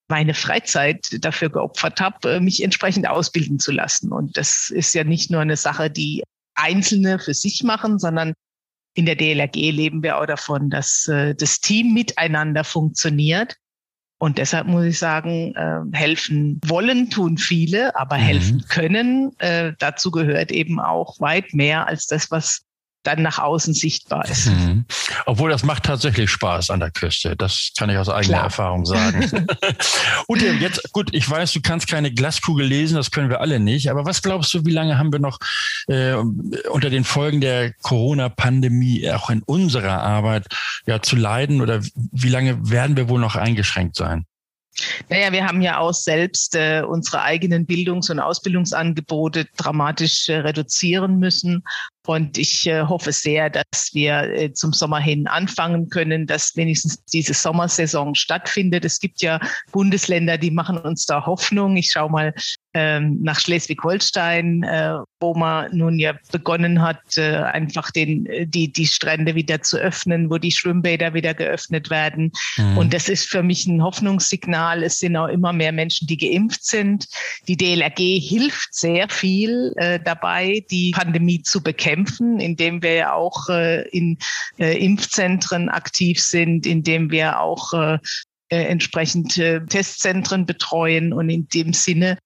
meine 0.09 0.33
Freizeit 0.33 1.07
dafür 1.21 1.49
geopfert 1.49 2.01
habe, 2.01 2.33
äh, 2.33 2.39
mich 2.39 2.63
entsprechend 2.63 3.07
ausbilden 3.07 3.59
zu 3.59 3.71
lassen. 3.71 4.11
Und 4.11 4.37
das 4.37 4.69
ist 4.69 4.93
ja 4.93 5.03
nicht 5.03 5.31
nur 5.31 5.41
eine 5.41 5.57
Sache, 5.57 5.89
die 5.89 6.23
Einzelne 6.55 7.17
für 7.17 7.33
sich 7.33 7.63
machen, 7.63 7.97
sondern 7.97 8.33
in 8.93 9.05
der 9.05 9.15
DLRG 9.15 9.71
leben 9.71 10.03
wir 10.03 10.17
auch 10.17 10.25
davon, 10.25 10.69
dass 10.69 11.07
äh, 11.07 11.33
das 11.35 11.59
Team 11.59 11.93
miteinander 11.93 12.63
funktioniert. 12.63 13.55
Und 14.17 14.37
deshalb 14.37 14.67
muss 14.67 14.85
ich 14.85 14.99
sagen, 14.99 15.55
äh, 15.55 15.97
helfen 15.97 16.59
wollen 16.65 17.09
tun 17.09 17.37
viele, 17.37 17.95
aber 17.95 18.17
mhm. 18.17 18.21
helfen 18.21 18.65
können, 18.69 19.31
äh, 19.39 19.73
dazu 19.79 20.11
gehört 20.11 20.51
eben 20.51 20.79
auch 20.79 21.19
weit 21.19 21.53
mehr 21.53 21.87
als 21.87 22.05
das, 22.05 22.29
was 22.29 22.63
dann 23.03 23.21
nach 23.21 23.39
außen 23.39 23.73
sichtbar 23.73 24.27
ist. 24.29 24.47
Mhm. 24.47 24.85
Obwohl 25.25 25.49
das 25.49 25.63
macht 25.63 25.83
tatsächlich 25.83 26.29
Spaß 26.29 26.69
an 26.69 26.79
der 26.79 26.91
Küste. 26.91 27.35
Das 27.35 27.71
kann 27.77 27.89
ich 27.89 27.97
aus 27.97 28.09
eigener 28.09 28.37
Klar. 28.37 28.43
Erfahrung 28.43 28.85
sagen. 28.85 29.47
Und 30.27 30.41
jetzt, 30.41 30.91
gut, 30.93 31.09
ich 31.13 31.29
weiß, 31.29 31.53
du 31.53 31.61
kannst 31.61 31.87
keine 31.87 32.11
Glaskugel 32.11 32.65
lesen, 32.65 32.95
das 32.95 33.11
können 33.11 33.29
wir 33.29 33.41
alle 33.41 33.59
nicht. 33.59 33.89
Aber 33.89 34.05
was 34.05 34.21
glaubst 34.21 34.53
du, 34.53 34.65
wie 34.65 34.71
lange 34.71 34.97
haben 34.97 35.11
wir 35.11 35.19
noch 35.19 35.39
äh, 35.87 36.13
unter 36.69 36.89
den 36.89 37.03
Folgen 37.03 37.41
der 37.41 37.73
Corona-Pandemie 37.81 39.09
auch 39.11 39.29
in 39.29 39.41
unserer 39.43 40.01
Arbeit 40.01 40.47
ja 40.85 41.01
zu 41.01 41.15
leiden? 41.15 41.61
Oder 41.61 41.81
wie 41.93 42.29
lange 42.29 42.69
werden 42.69 42.97
wir 42.97 43.09
wohl 43.09 43.19
noch 43.19 43.35
eingeschränkt 43.35 43.95
sein? 43.95 44.25
Naja, 45.09 45.31
wir 45.31 45.45
haben 45.45 45.61
ja 45.61 45.79
auch 45.79 45.93
selbst 45.93 46.55
äh, 46.55 46.81
unsere 46.87 47.21
eigenen 47.21 47.65
Bildungs- 47.65 48.09
und 48.09 48.19
Ausbildungsangebote 48.19 49.45
dramatisch 49.57 50.29
äh, 50.29 50.37
reduzieren 50.37 51.19
müssen. 51.19 51.63
Und 52.07 52.37
ich 52.37 52.65
äh, 52.65 52.83
hoffe 52.83 53.11
sehr, 53.11 53.49
dass 53.49 53.91
wir 53.93 54.23
äh, 54.23 54.53
zum 54.53 54.73
Sommer 54.73 54.99
hin 54.99 55.27
anfangen 55.27 55.89
können, 55.89 56.25
dass 56.25 56.55
wenigstens 56.55 57.03
diese 57.05 57.33
Sommersaison 57.33 58.15
stattfindet. 58.15 58.85
Es 58.85 58.99
gibt 58.99 59.21
ja 59.21 59.39
Bundesländer, 59.71 60.37
die 60.37 60.51
machen 60.51 60.79
uns 60.79 61.05
da 61.05 61.25
Hoffnung. 61.25 61.75
Ich 61.75 61.91
schaue 61.91 62.09
mal 62.09 62.33
ähm, 62.73 63.19
nach 63.21 63.39
Schleswig-Holstein, 63.39 64.63
äh, 64.63 64.95
wo 65.19 65.35
man 65.35 65.75
nun 65.75 65.99
ja 65.99 66.13
begonnen 66.31 66.81
hat, 66.81 67.17
äh, 67.17 67.35
einfach 67.35 67.91
den, 67.91 68.25
äh, 68.25 68.47
die, 68.47 68.71
die 68.71 68.87
Strände 68.87 69.35
wieder 69.35 69.61
zu 69.61 69.77
öffnen, 69.77 70.29
wo 70.29 70.37
die 70.37 70.51
Schwimmbäder 70.51 71.13
wieder 71.13 71.33
geöffnet 71.33 71.89
werden. 71.89 72.31
Mhm. 72.57 72.77
Und 72.77 72.93
das 72.93 73.09
ist 73.09 73.29
für 73.29 73.43
mich 73.43 73.67
ein 73.67 73.83
Hoffnungssignal. 73.83 74.83
Es 74.83 74.99
sind 74.99 75.17
auch 75.17 75.27
immer 75.27 75.53
mehr 75.53 75.71
Menschen, 75.71 76.07
die 76.07 76.17
geimpft 76.17 76.65
sind. 76.65 77.07
Die 77.47 77.57
DLRG 77.57 78.19
hilft 78.19 78.73
sehr 78.73 79.09
viel 79.09 79.73
äh, 79.75 79.99
dabei, 79.99 80.65
die 80.71 80.91
Pandemie 80.91 81.41
zu 81.43 81.61
bekämpfen, 81.61 81.90
indem 82.39 82.81
wir 82.81 82.93
ja 82.93 83.13
auch 83.13 83.49
äh, 83.49 83.87
in 83.89 84.17
äh, 84.57 84.77
Impfzentren 84.83 85.69
aktiv 85.69 86.19
sind, 86.21 86.65
indem 86.65 87.11
wir 87.11 87.39
auch 87.39 87.73
äh, 87.73 87.97
äh 88.49 88.65
entsprechend 88.65 89.37
äh, 89.37 89.65
Testzentren 89.65 90.45
betreuen 90.45 91.13
und 91.13 91.29
in 91.29 91.47
dem 91.47 91.73
Sinne 91.73 92.17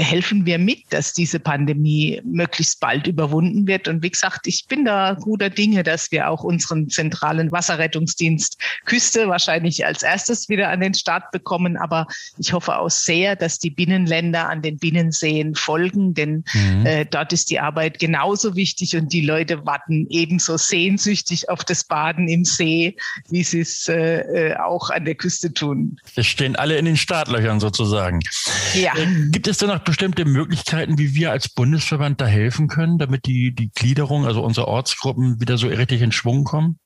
helfen 0.00 0.46
wir 0.46 0.58
mit, 0.58 0.84
dass 0.90 1.12
diese 1.12 1.38
Pandemie 1.38 2.20
möglichst 2.24 2.80
bald 2.80 3.06
überwunden 3.06 3.66
wird. 3.66 3.86
Und 3.86 4.02
wie 4.02 4.10
gesagt, 4.10 4.46
ich 4.46 4.66
bin 4.68 4.84
da 4.84 5.14
guter 5.14 5.48
Dinge, 5.48 5.82
dass 5.82 6.10
wir 6.10 6.28
auch 6.28 6.42
unseren 6.42 6.88
zentralen 6.88 7.52
Wasserrettungsdienst 7.52 8.58
Küste 8.84 9.28
wahrscheinlich 9.28 9.86
als 9.86 10.02
erstes 10.02 10.48
wieder 10.48 10.70
an 10.70 10.80
den 10.80 10.94
Start 10.94 11.30
bekommen. 11.30 11.76
Aber 11.76 12.06
ich 12.38 12.52
hoffe 12.52 12.76
auch 12.76 12.90
sehr, 12.90 13.36
dass 13.36 13.58
die 13.58 13.70
Binnenländer 13.70 14.48
an 14.48 14.62
den 14.62 14.78
Binnenseen 14.78 15.54
folgen, 15.54 16.14
denn 16.14 16.44
mhm. 16.52 16.86
äh, 16.86 17.04
dort 17.04 17.32
ist 17.32 17.50
die 17.50 17.60
Arbeit 17.60 17.98
genauso 17.98 18.56
wichtig 18.56 18.96
und 18.96 19.12
die 19.12 19.20
Leute 19.20 19.64
warten 19.66 20.06
ebenso 20.10 20.56
sehnsüchtig 20.56 21.48
auf 21.48 21.64
das 21.64 21.84
Baden 21.84 22.28
im 22.28 22.44
See, 22.44 22.96
wie 23.28 23.44
sie 23.44 23.60
es 23.60 23.88
äh, 23.88 24.50
äh 24.50 24.56
auch 24.56 24.90
an 24.90 25.04
der 25.04 25.14
Küste 25.14 25.52
tun. 25.52 26.00
Es 26.16 26.26
stehen 26.26 26.56
alle 26.56 26.76
in 26.76 26.86
den 26.86 26.96
Startlöchern 26.96 27.60
sozusagen. 27.60 28.20
Ja. 28.74 28.92
Gibt 29.30 29.46
es 29.46 29.58
denn 29.58 29.68
noch 29.68 29.76
noch 29.76 29.84
bestimmte 29.86 30.26
Möglichkeiten, 30.26 30.98
wie 30.98 31.14
wir 31.14 31.30
als 31.30 31.48
Bundesverband 31.48 32.20
da 32.20 32.26
helfen 32.26 32.68
können, 32.68 32.98
damit 32.98 33.24
die, 33.24 33.54
die 33.54 33.70
Gliederung, 33.70 34.26
also 34.26 34.42
unsere 34.42 34.68
Ortsgruppen 34.68 35.40
wieder 35.40 35.56
so 35.56 35.68
richtig 35.68 36.02
in 36.02 36.12
Schwung 36.12 36.44
kommen? 36.44 36.78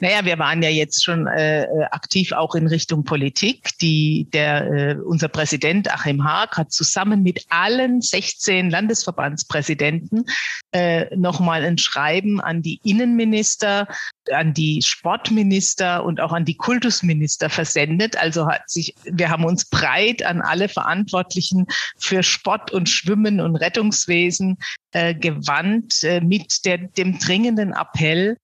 Naja, 0.00 0.24
wir 0.24 0.38
waren 0.38 0.62
ja 0.62 0.68
jetzt 0.68 1.04
schon 1.04 1.26
äh, 1.26 1.66
aktiv 1.90 2.32
auch 2.32 2.54
in 2.54 2.66
Richtung 2.66 3.04
Politik. 3.04 3.70
Die, 3.80 4.28
der, 4.32 4.70
äh, 4.70 4.96
unser 4.96 5.28
Präsident 5.28 5.92
Achim 5.92 6.24
Haag 6.24 6.56
hat 6.56 6.72
zusammen 6.72 7.22
mit 7.22 7.46
allen 7.48 8.00
16 8.00 8.70
Landesverbandspräsidenten 8.70 10.26
äh, 10.72 11.14
nochmal 11.16 11.64
ein 11.64 11.78
Schreiben 11.78 12.40
an 12.40 12.62
die 12.62 12.80
Innenminister, 12.84 13.88
an 14.32 14.54
die 14.54 14.82
Sportminister 14.82 16.04
und 16.04 16.20
auch 16.20 16.32
an 16.32 16.44
die 16.44 16.56
Kultusminister 16.56 17.50
versendet. 17.50 18.16
Also 18.16 18.46
hat 18.46 18.70
sich, 18.70 18.94
wir 19.04 19.30
haben 19.30 19.44
uns 19.44 19.64
breit 19.64 20.24
an 20.24 20.40
alle 20.40 20.68
Verantwortlichen 20.68 21.66
für 21.98 22.22
Sport 22.22 22.70
und 22.70 22.88
Schwimmen 22.88 23.40
und 23.40 23.56
Rettungswesen 23.56 24.58
äh, 24.92 25.14
gewandt 25.14 26.02
äh, 26.04 26.20
mit 26.20 26.64
der, 26.64 26.78
dem 26.78 27.18
dringenden 27.18 27.72
Appell, 27.72 28.36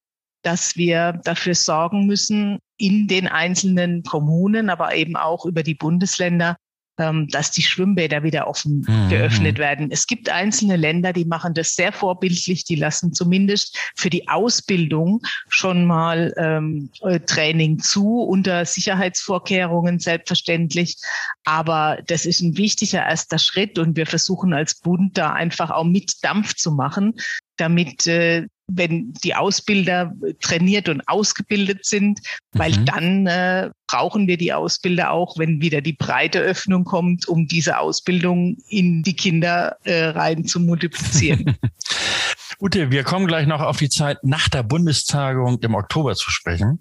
dass 0.42 0.76
wir 0.76 1.20
dafür 1.24 1.54
sorgen 1.54 2.06
müssen, 2.06 2.58
in 2.76 3.08
den 3.08 3.28
einzelnen 3.28 4.02
Kommunen, 4.02 4.70
aber 4.70 4.94
eben 4.94 5.16
auch 5.16 5.44
über 5.44 5.62
die 5.62 5.74
Bundesländer, 5.74 6.56
ähm, 7.00 7.28
dass 7.28 7.50
die 7.50 7.62
Schwimmbäder 7.62 8.22
wieder 8.22 8.46
offen 8.46 8.84
mhm. 8.86 9.08
geöffnet 9.08 9.58
werden. 9.58 9.90
Es 9.90 10.06
gibt 10.06 10.28
einzelne 10.28 10.76
Länder, 10.76 11.12
die 11.12 11.24
machen 11.24 11.54
das 11.54 11.74
sehr 11.74 11.92
vorbildlich, 11.92 12.64
die 12.64 12.74
lassen 12.74 13.12
zumindest 13.14 13.78
für 13.96 14.10
die 14.10 14.28
Ausbildung 14.28 15.22
schon 15.48 15.86
mal 15.86 16.34
ähm, 16.36 16.90
äh, 17.02 17.20
Training 17.20 17.78
zu, 17.78 18.20
unter 18.20 18.64
Sicherheitsvorkehrungen 18.64 19.98
selbstverständlich. 19.98 20.96
Aber 21.44 21.98
das 22.06 22.26
ist 22.26 22.40
ein 22.40 22.56
wichtiger 22.56 23.06
erster 23.06 23.38
Schritt 23.38 23.78
und 23.78 23.96
wir 23.96 24.06
versuchen 24.06 24.52
als 24.52 24.78
Bund 24.78 25.16
da 25.16 25.32
einfach 25.32 25.70
auch 25.70 25.84
mit 25.84 26.22
Dampf 26.22 26.54
zu 26.54 26.70
machen, 26.72 27.14
damit 27.56 28.06
äh, 28.06 28.46
wenn 28.72 29.12
die 29.24 29.34
Ausbilder 29.34 30.12
trainiert 30.40 30.88
und 30.88 31.06
ausgebildet 31.08 31.84
sind, 31.84 32.20
weil 32.52 32.72
mhm. 32.72 32.84
dann 32.86 33.26
äh, 33.26 33.70
brauchen 33.88 34.26
wir 34.26 34.36
die 34.36 34.52
Ausbilder 34.52 35.10
auch, 35.10 35.38
wenn 35.38 35.60
wieder 35.60 35.80
die 35.80 35.92
breite 35.92 36.40
Öffnung 36.40 36.84
kommt, 36.84 37.28
um 37.28 37.46
diese 37.46 37.78
Ausbildung 37.78 38.56
in 38.68 39.02
die 39.02 39.14
Kinder 39.14 39.76
äh, 39.84 40.06
rein 40.06 40.44
zu 40.44 40.60
multiplizieren. 40.60 41.56
Ute, 42.62 42.90
wir 42.90 43.04
kommen 43.04 43.26
gleich 43.26 43.46
noch 43.46 43.62
auf 43.62 43.78
die 43.78 43.88
Zeit 43.88 44.18
nach 44.22 44.50
der 44.50 44.62
Bundestagung 44.62 45.60
im 45.62 45.74
Oktober 45.74 46.14
zu 46.14 46.30
sprechen. 46.30 46.78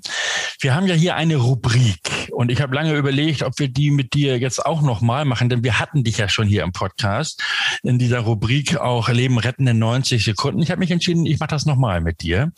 Wir 0.60 0.76
haben 0.76 0.88
ja 0.88 0.94
hier 0.94 1.16
eine 1.16 1.38
Rubrik 1.38 2.28
und 2.32 2.52
ich 2.52 2.62
habe 2.62 2.76
lange 2.76 2.96
überlegt, 2.96 3.44
ob 3.44 3.58
wir 3.60 3.70
die 3.70 3.90
mit 3.90 4.14
dir 4.14 4.38
jetzt 4.40 4.66
auch 4.66 4.82
nochmal 4.82 5.24
machen, 5.24 5.48
denn 5.48 5.64
wir 5.64 5.80
hatten 5.80 6.04
dich 6.04 6.18
ja 6.18 6.28
schon 6.28 6.50
hier 6.50 6.64
im 6.64 6.74
Podcast 6.74 7.42
in 7.82 7.98
dieser 7.98 8.20
Rubrik 8.20 8.76
auch 8.76 9.08
Leben 9.08 9.38
retten 9.38 9.66
in 9.68 9.80
90 9.80 10.22
Sekunden. 10.22 10.62
Ich 10.62 10.70
habe 10.70 10.80
mich 10.80 10.92
entschieden, 10.92 11.26
ich 11.26 11.40
mache 11.40 11.52
das 11.52 11.66
nochmal 11.66 12.02
mit 12.02 12.24
dir. 12.24 12.52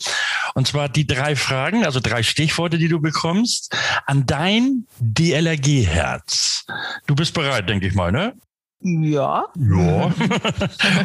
Und 0.54 0.66
zwar 0.66 0.88
die 0.88 1.06
drei 1.06 1.36
Fragen, 1.36 1.84
also 1.84 2.00
drei 2.00 2.24
Stichworte, 2.24 2.76
die 2.76 2.88
du 2.88 3.00
bekommst, 3.00 3.72
an 4.04 4.26
dein 4.26 4.88
DLRG-Herz. 4.98 6.66
Du 7.06 7.14
bist 7.14 7.34
bereit, 7.34 7.68
denke 7.68 7.86
ich 7.86 7.94
mal, 7.94 8.10
ne? 8.10 8.34
Ja. 8.82 9.46
Ja. 9.56 10.14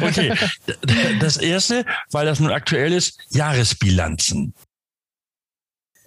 okay. 0.02 0.34
Das 1.20 1.36
erste, 1.36 1.84
weil 2.10 2.26
das 2.26 2.40
nun 2.40 2.50
aktuell 2.50 2.92
ist, 2.92 3.18
Jahresbilanzen. 3.30 4.54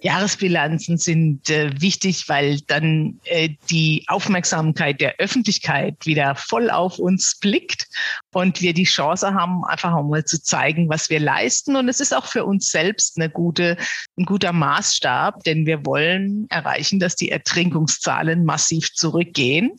Jahresbilanzen 0.02 0.98
sind 0.98 1.48
äh, 1.48 1.70
wichtig, 1.80 2.28
weil 2.28 2.60
dann 2.62 3.20
äh, 3.24 3.50
die 3.70 4.04
Aufmerksamkeit 4.08 5.00
der 5.00 5.16
Öffentlichkeit 5.18 5.94
wieder 6.04 6.34
voll 6.34 6.70
auf 6.70 6.98
uns 6.98 7.38
blickt 7.38 7.86
und 8.34 8.60
wir 8.60 8.74
die 8.74 8.84
Chance 8.84 9.32
haben, 9.32 9.64
einfach 9.64 9.92
auch 9.94 10.02
mal 10.02 10.24
zu 10.24 10.42
zeigen, 10.42 10.88
was 10.88 11.08
wir 11.08 11.20
leisten. 11.20 11.76
Und 11.76 11.88
es 11.88 12.00
ist 12.00 12.14
auch 12.14 12.26
für 12.26 12.44
uns 12.44 12.70
selbst 12.70 13.16
eine 13.16 13.30
gute, 13.30 13.76
ein 14.18 14.24
guter 14.24 14.52
Maßstab, 14.52 15.44
denn 15.44 15.66
wir 15.66 15.86
wollen 15.86 16.46
erreichen, 16.50 16.98
dass 16.98 17.14
die 17.14 17.30
Ertrinkungszahlen 17.30 18.44
massiv 18.44 18.92
zurückgehen. 18.94 19.70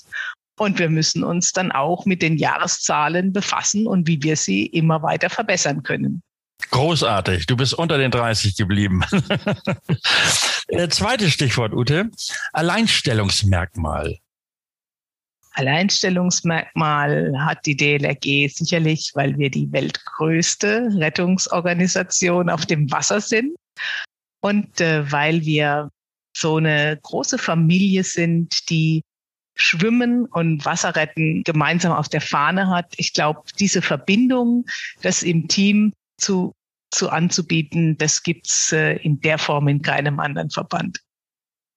Und 0.60 0.77
wir 0.79 0.89
müssen 0.89 1.24
uns 1.24 1.51
dann 1.51 1.72
auch 1.72 2.05
mit 2.05 2.22
den 2.22 2.38
Jahreszahlen 2.38 3.33
befassen 3.33 3.88
und 3.88 4.07
wie 4.07 4.22
wir 4.22 4.36
sie 4.36 4.65
immer 4.67 5.01
weiter 5.01 5.29
verbessern 5.29 5.83
können. 5.83 6.22
Großartig. 6.69 7.45
Du 7.48 7.57
bist 7.57 7.74
unter 7.74 7.98
den 7.98 8.12
30 8.12 8.55
geblieben. 8.55 9.01
Äh, 10.69 10.88
zweites 10.88 11.33
Stichwort, 11.33 11.74
Ute. 11.74 12.10
Alleinstellungsmerkmal. 12.53 14.17
Alleinstellungsmerkmal 15.51 17.33
hat 17.38 17.65
die 17.65 17.75
DLRG 17.75 18.50
sicherlich, 18.50 19.12
weil 19.13 19.38
wir 19.38 19.51
die 19.51 19.72
weltgrößte 19.72 20.89
Rettungsorganisation 20.95 22.50
auf 22.50 22.65
dem 22.65 22.89
Wasser 22.91 23.22
sind 23.22 23.55
und 24.41 24.81
äh, 24.81 25.12
weil 25.12 25.41
wir 25.41 25.91
so 26.36 26.57
eine 26.57 26.98
große 27.03 27.38
Familie 27.38 28.03
sind, 28.03 28.69
die 28.69 29.03
Schwimmen 29.55 30.25
und 30.25 30.65
Wasserretten 30.65 31.43
gemeinsam 31.43 31.91
auf 31.91 32.10
der 32.10 32.22
Fahne 32.22 32.69
hat. 32.69 32.93
Ich 32.98 33.13
glaube, 33.13 33.41
diese 33.60 33.81
Verbindung, 33.81 34.65
das 35.01 35.24
im 35.24 35.48
Team 35.48 35.93
zu, 36.17 36.53
zu 36.91 37.10
anzubieten, 37.10 37.98
das 37.98 38.24
gibt's 38.24 38.72
äh, 38.72 38.98
in 38.98 39.19
der 39.22 39.38
Form 39.38 39.67
in 39.67 39.81
keinem 39.81 40.19
anderen 40.19 40.50
Verband. 40.50 41.00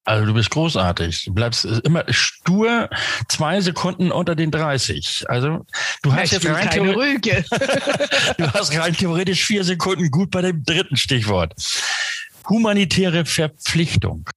Also 0.06 0.24
du 0.24 0.34
bist 0.34 0.50
großartig. 0.50 1.24
Du 1.24 1.34
bleibst 1.34 1.64
immer 1.64 2.04
stur 2.08 2.88
zwei 3.28 3.60
Sekunden 3.60 4.12
unter 4.12 4.36
den 4.36 4.52
30. 4.52 5.24
Also 5.28 5.66
du 6.02 6.12
hast 6.12 6.30
jetzt 6.30 6.46
rein 6.46 6.90
Rüge. 6.90 7.44
du 8.38 8.52
hast 8.52 8.78
rein 8.78 8.94
theoretisch 8.94 9.44
vier 9.44 9.64
Sekunden 9.64 10.12
gut 10.12 10.30
bei 10.30 10.42
dem 10.42 10.62
dritten 10.62 10.96
Stichwort. 10.96 11.54
Humanitäre 12.48 13.24
Verpflichtung. 13.24 14.30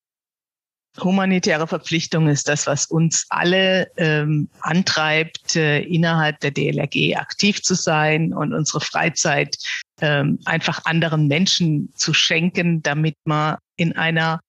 Humanitäre 1.04 1.68
Verpflichtung 1.68 2.28
ist 2.28 2.48
das, 2.48 2.68
was 2.68 2.86
uns 2.86 3.26
alle 3.30 3.92
ähm, 3.98 4.50
antreibt, 4.62 5.56
äh, 5.56 5.80
innerhalb 5.82 6.40
der 6.40 6.52
DLRG 6.52 7.16
aktiv 7.18 7.62
zu 7.62 7.76
sein 7.76 8.34
und 8.34 8.54
unsere 8.54 8.82
Freizeit 8.82 9.58
ähm, 10.02 10.40
einfach 10.46 10.86
anderen 10.86 11.28
Menschen 11.28 11.92
zu 11.96 12.14
schenken, 12.14 12.82
damit 12.82 13.16
man 13.26 13.58
in 13.78 13.96
einer 13.96 14.40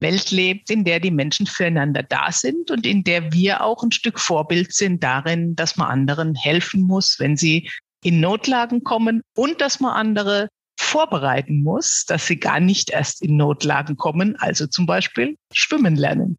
Welt 0.00 0.30
lebt, 0.30 0.70
in 0.70 0.84
der 0.84 1.00
die 1.00 1.10
Menschen 1.10 1.46
füreinander 1.46 2.02
da 2.02 2.30
sind 2.30 2.70
und 2.70 2.86
in 2.86 3.02
der 3.04 3.32
wir 3.32 3.62
auch 3.64 3.82
ein 3.82 3.92
Stück 3.92 4.20
Vorbild 4.20 4.72
sind 4.72 5.02
darin, 5.02 5.56
dass 5.56 5.76
man 5.76 5.88
anderen 5.88 6.34
helfen 6.34 6.82
muss, 6.82 7.18
wenn 7.18 7.36
sie 7.36 7.68
in 8.04 8.20
Notlagen 8.20 8.84
kommen 8.84 9.22
und 9.36 9.60
dass 9.60 9.80
man 9.80 9.92
andere 9.92 10.48
vorbereiten 10.88 11.62
muss, 11.62 12.04
dass 12.06 12.26
sie 12.26 12.38
gar 12.38 12.60
nicht 12.60 12.90
erst 12.90 13.22
in 13.22 13.36
Notlagen 13.36 13.96
kommen, 13.96 14.36
also 14.36 14.66
zum 14.66 14.86
Beispiel 14.86 15.36
schwimmen 15.52 15.96
lernen. 15.96 16.38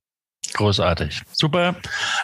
Großartig. 0.54 1.22
Super. 1.32 1.76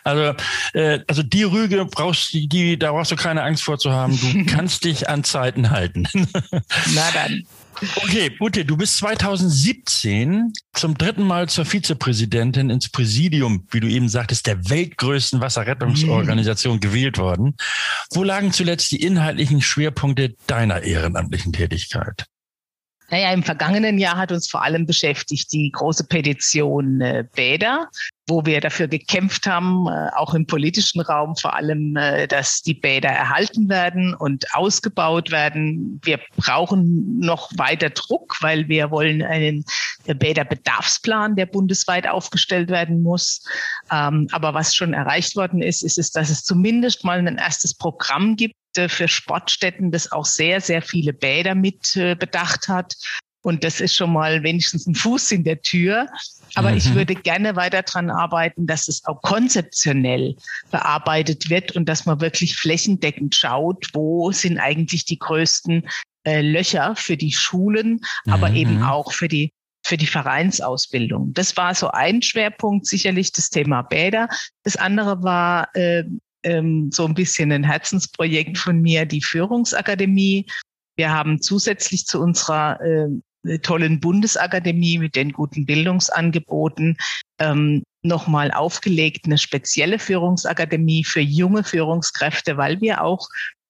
Also, 0.03 0.35
äh, 0.73 0.99
also 1.07 1.21
die 1.21 1.43
Rüge 1.43 1.85
brauchst 1.85 2.33
die, 2.33 2.47
die, 2.47 2.79
da 2.79 2.91
brauchst 2.91 3.11
du 3.11 3.15
keine 3.15 3.43
Angst 3.43 3.63
vor 3.63 3.77
zu 3.77 3.91
haben. 3.91 4.19
Du 4.19 4.45
kannst 4.51 4.83
dich 4.83 5.07
an 5.07 5.23
Zeiten 5.23 5.69
halten. 5.69 6.07
Na 6.93 7.11
dann. 7.13 7.45
Okay, 7.81 8.35
Ute, 8.39 8.63
du 8.63 8.77
bist 8.77 8.97
2017 8.97 10.53
zum 10.73 10.97
dritten 10.97 11.23
Mal 11.23 11.49
zur 11.49 11.65
Vizepräsidentin 11.65 12.69
ins 12.69 12.89
Präsidium, 12.89 13.67
wie 13.71 13.79
du 13.79 13.87
eben 13.87 14.07
sagtest, 14.07 14.47
der 14.47 14.69
weltgrößten 14.69 15.41
Wasserrettungsorganisation 15.41 16.75
mhm. 16.75 16.79
gewählt 16.79 17.17
worden. 17.17 17.55
Wo 18.11 18.23
lagen 18.23 18.51
zuletzt 18.53 18.91
die 18.91 19.01
inhaltlichen 19.01 19.61
Schwerpunkte 19.61 20.35
deiner 20.47 20.83
ehrenamtlichen 20.83 21.53
Tätigkeit? 21.53 22.25
Naja, 23.09 23.33
im 23.33 23.43
vergangenen 23.43 23.99
Jahr 23.99 24.17
hat 24.17 24.31
uns 24.31 24.49
vor 24.49 24.63
allem 24.63 24.85
beschäftigt 24.85 25.51
die 25.51 25.71
große 25.71 26.05
Petition 26.05 27.01
äh, 27.01 27.23
Bäder, 27.35 27.89
wo 28.27 28.45
wir 28.45 28.59
dafür 28.59 28.87
gekämpft 28.87 29.45
haben, 29.45 29.87
äh, 29.87 30.09
auch 30.15 30.33
im 30.33 30.47
politischen 30.47 31.01
Raum 31.01 31.35
vor 31.35 31.55
allem, 31.55 31.95
äh, 31.95 32.27
dass 32.27 32.61
die 32.61 32.73
Bäder 32.73 33.09
erhalten 33.09 33.69
werden 33.69 34.15
und 34.15 34.45
ausgebaut 34.53 35.31
werden. 35.31 36.01
Wir 36.03 36.19
brauchen 36.35 37.19
noch 37.19 37.51
weiter 37.55 37.91
Druck, 37.91 38.37
weil 38.41 38.67
wir 38.67 38.89
wollen 38.89 39.21
einen 39.21 39.63
Bäderbedarfsplan, 40.05 41.35
der 41.35 41.45
bundesweit 41.45 42.07
aufgestellt 42.07 42.69
werden 42.69 43.03
muss. 43.03 43.43
Ähm, 43.91 44.27
aber 44.31 44.53
was 44.53 44.75
schon 44.75 44.93
erreicht 44.93 45.35
worden 45.35 45.61
ist, 45.61 45.83
ist 45.83 45.97
es, 45.97 46.11
dass 46.11 46.29
es 46.29 46.43
zumindest 46.43 47.03
mal 47.03 47.19
ein 47.19 47.37
erstes 47.37 47.75
Programm 47.75 48.35
gibt, 48.35 48.55
für 48.89 49.07
Sportstätten, 49.07 49.91
das 49.91 50.11
auch 50.11 50.25
sehr, 50.25 50.59
sehr 50.59 50.81
viele 50.81 51.13
Bäder 51.13 51.55
mit 51.55 51.95
äh, 51.95 52.15
bedacht 52.15 52.67
hat. 52.67 52.95
Und 53.45 53.63
das 53.63 53.79
ist 53.79 53.95
schon 53.95 54.11
mal 54.11 54.41
wenigstens 54.41 54.87
ein 54.87 54.95
Fuß 54.95 55.31
in 55.31 55.43
der 55.43 55.61
Tür. 55.61 56.07
Aber 56.55 56.71
mhm. 56.71 56.77
ich 56.77 56.95
würde 56.95 57.13
gerne 57.13 57.55
weiter 57.55 57.83
dran 57.83 58.09
arbeiten, 58.09 58.65
dass 58.65 58.87
es 58.87 59.05
auch 59.05 59.21
konzeptionell 59.21 60.35
bearbeitet 60.71 61.51
wird 61.51 61.73
und 61.73 61.87
dass 61.87 62.07
man 62.07 62.21
wirklich 62.21 62.55
flächendeckend 62.57 63.35
schaut, 63.35 63.89
wo 63.93 64.31
sind 64.31 64.57
eigentlich 64.57 65.05
die 65.05 65.19
größten 65.19 65.87
äh, 66.23 66.41
Löcher 66.41 66.95
für 66.95 67.17
die 67.17 67.33
Schulen, 67.33 67.99
aber 68.25 68.49
mhm. 68.49 68.55
eben 68.55 68.83
auch 68.83 69.13
für 69.13 69.27
die 69.27 69.53
für 69.85 69.97
die 69.97 70.07
Vereinsausbildung. 70.07 71.31
Das 71.33 71.55
war 71.55 71.75
so 71.75 71.89
ein 71.89 72.23
Schwerpunkt, 72.23 72.87
sicherlich 72.87 73.31
das 73.31 73.51
Thema 73.51 73.83
Bäder. 73.83 74.27
Das 74.63 74.75
andere 74.75 75.21
war 75.21 75.69
äh, 75.75 76.03
ähm, 76.41 76.89
so 76.91 77.05
ein 77.05 77.13
bisschen 77.13 77.51
ein 77.51 77.63
Herzensprojekt 77.63 78.57
von 78.57 78.81
mir, 78.81 79.05
die 79.05 79.21
Führungsakademie. 79.21 80.47
Wir 80.95 81.13
haben 81.13 81.39
zusätzlich 81.39 82.07
zu 82.07 82.19
unserer 82.19 82.81
äh, 82.81 83.09
tollen 83.61 83.99
Bundesakademie 83.99 84.97
mit 84.97 85.15
den 85.15 85.31
guten 85.31 85.65
Bildungsangeboten 85.65 86.97
ähm, 87.39 87.83
nochmal 88.01 88.51
aufgelegt 88.51 89.25
eine 89.25 89.37
spezielle 89.37 89.99
Führungsakademie 89.99 91.03
für 91.03 91.21
junge 91.21 91.63
Führungskräfte, 91.63 92.57
weil 92.57 92.81
wir 92.81 93.01
auch 93.01 93.27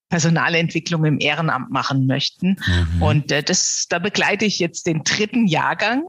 Personalentwicklung 0.10 1.03
im 1.05 1.20
Ehrenamt 1.20 1.72
machen 1.72 2.05
möchten. 2.05 2.58
Mhm. 2.67 3.01
Und 3.01 3.32
äh, 3.32 3.44
das, 3.44 3.88
da 3.89 4.00
begleite 4.00 4.46
ich 4.46 4.60
jetzt 4.60 4.88
den 4.88 5.03
dritten 5.03 5.48
Jahrgang 5.48 6.05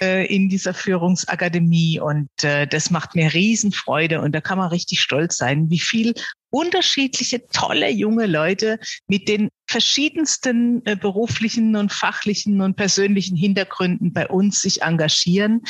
äh, 0.00 0.26
in 0.26 0.48
dieser 0.48 0.74
Führungsakademie 0.74 2.00
und 2.00 2.28
äh, 2.42 2.66
das 2.66 2.90
macht 2.90 3.14
mir 3.14 3.32
Riesenfreude 3.32 4.20
und 4.20 4.32
da 4.32 4.40
kann 4.40 4.58
man 4.58 4.68
richtig 4.68 5.00
stolz 5.00 5.36
sein, 5.36 5.70
wie 5.70 5.80
viel 5.80 6.14
unterschiedliche, 6.50 7.46
tolle 7.48 7.90
junge 7.90 8.26
Leute 8.26 8.78
mit 9.06 9.28
den 9.28 9.48
verschiedensten 9.68 10.84
äh, 10.84 10.96
beruflichen 10.96 11.76
und 11.76 11.92
fachlichen 11.92 12.60
und 12.60 12.76
persönlichen 12.76 13.36
Hintergründen 13.36 14.12
bei 14.12 14.26
uns 14.26 14.60
sich 14.62 14.82
engagieren. 14.82 15.62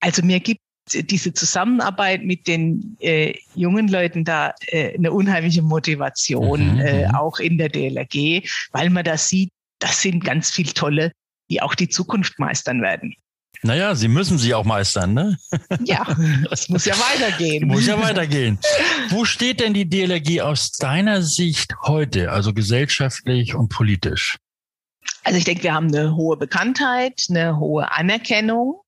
Also 0.00 0.22
mir 0.22 0.40
gibt 0.40 0.60
diese 0.94 1.32
Zusammenarbeit 1.32 2.24
mit 2.24 2.46
den 2.46 2.96
äh, 3.00 3.34
jungen 3.54 3.88
Leuten 3.88 4.24
da 4.24 4.54
äh, 4.68 4.94
eine 4.94 5.12
unheimliche 5.12 5.62
Motivation, 5.62 6.74
mhm, 6.74 6.80
äh, 6.80 7.08
mhm. 7.08 7.14
auch 7.14 7.38
in 7.38 7.58
der 7.58 7.68
DLRG, 7.68 8.48
weil 8.72 8.90
man 8.90 9.04
da 9.04 9.16
sieht, 9.16 9.50
das 9.80 10.02
sind 10.02 10.24
ganz 10.24 10.50
viel 10.50 10.72
tolle, 10.72 11.12
die 11.50 11.62
auch 11.62 11.74
die 11.74 11.88
Zukunft 11.88 12.38
meistern 12.38 12.82
werden. 12.82 13.14
Naja, 13.62 13.94
sie 13.96 14.08
müssen 14.08 14.38
sie 14.38 14.54
auch 14.54 14.64
meistern, 14.64 15.14
ne? 15.14 15.38
Ja, 15.84 16.06
es 16.50 16.68
muss 16.68 16.84
ja 16.84 16.94
weitergehen. 16.94 17.66
Muss 17.66 17.86
ja 17.86 18.00
weitergehen. 18.00 18.58
Wo 19.08 19.24
steht 19.24 19.60
denn 19.60 19.74
die 19.74 19.88
DLRG 19.88 20.42
aus 20.42 20.72
deiner 20.72 21.22
Sicht 21.22 21.74
heute, 21.82 22.30
also 22.30 22.54
gesellschaftlich 22.54 23.54
und 23.54 23.68
politisch? 23.68 24.36
Also 25.24 25.38
ich 25.38 25.44
denke, 25.44 25.64
wir 25.64 25.74
haben 25.74 25.88
eine 25.88 26.14
hohe 26.14 26.36
Bekanntheit, 26.36 27.26
eine 27.28 27.58
hohe 27.58 27.90
Anerkennung. 27.90 28.80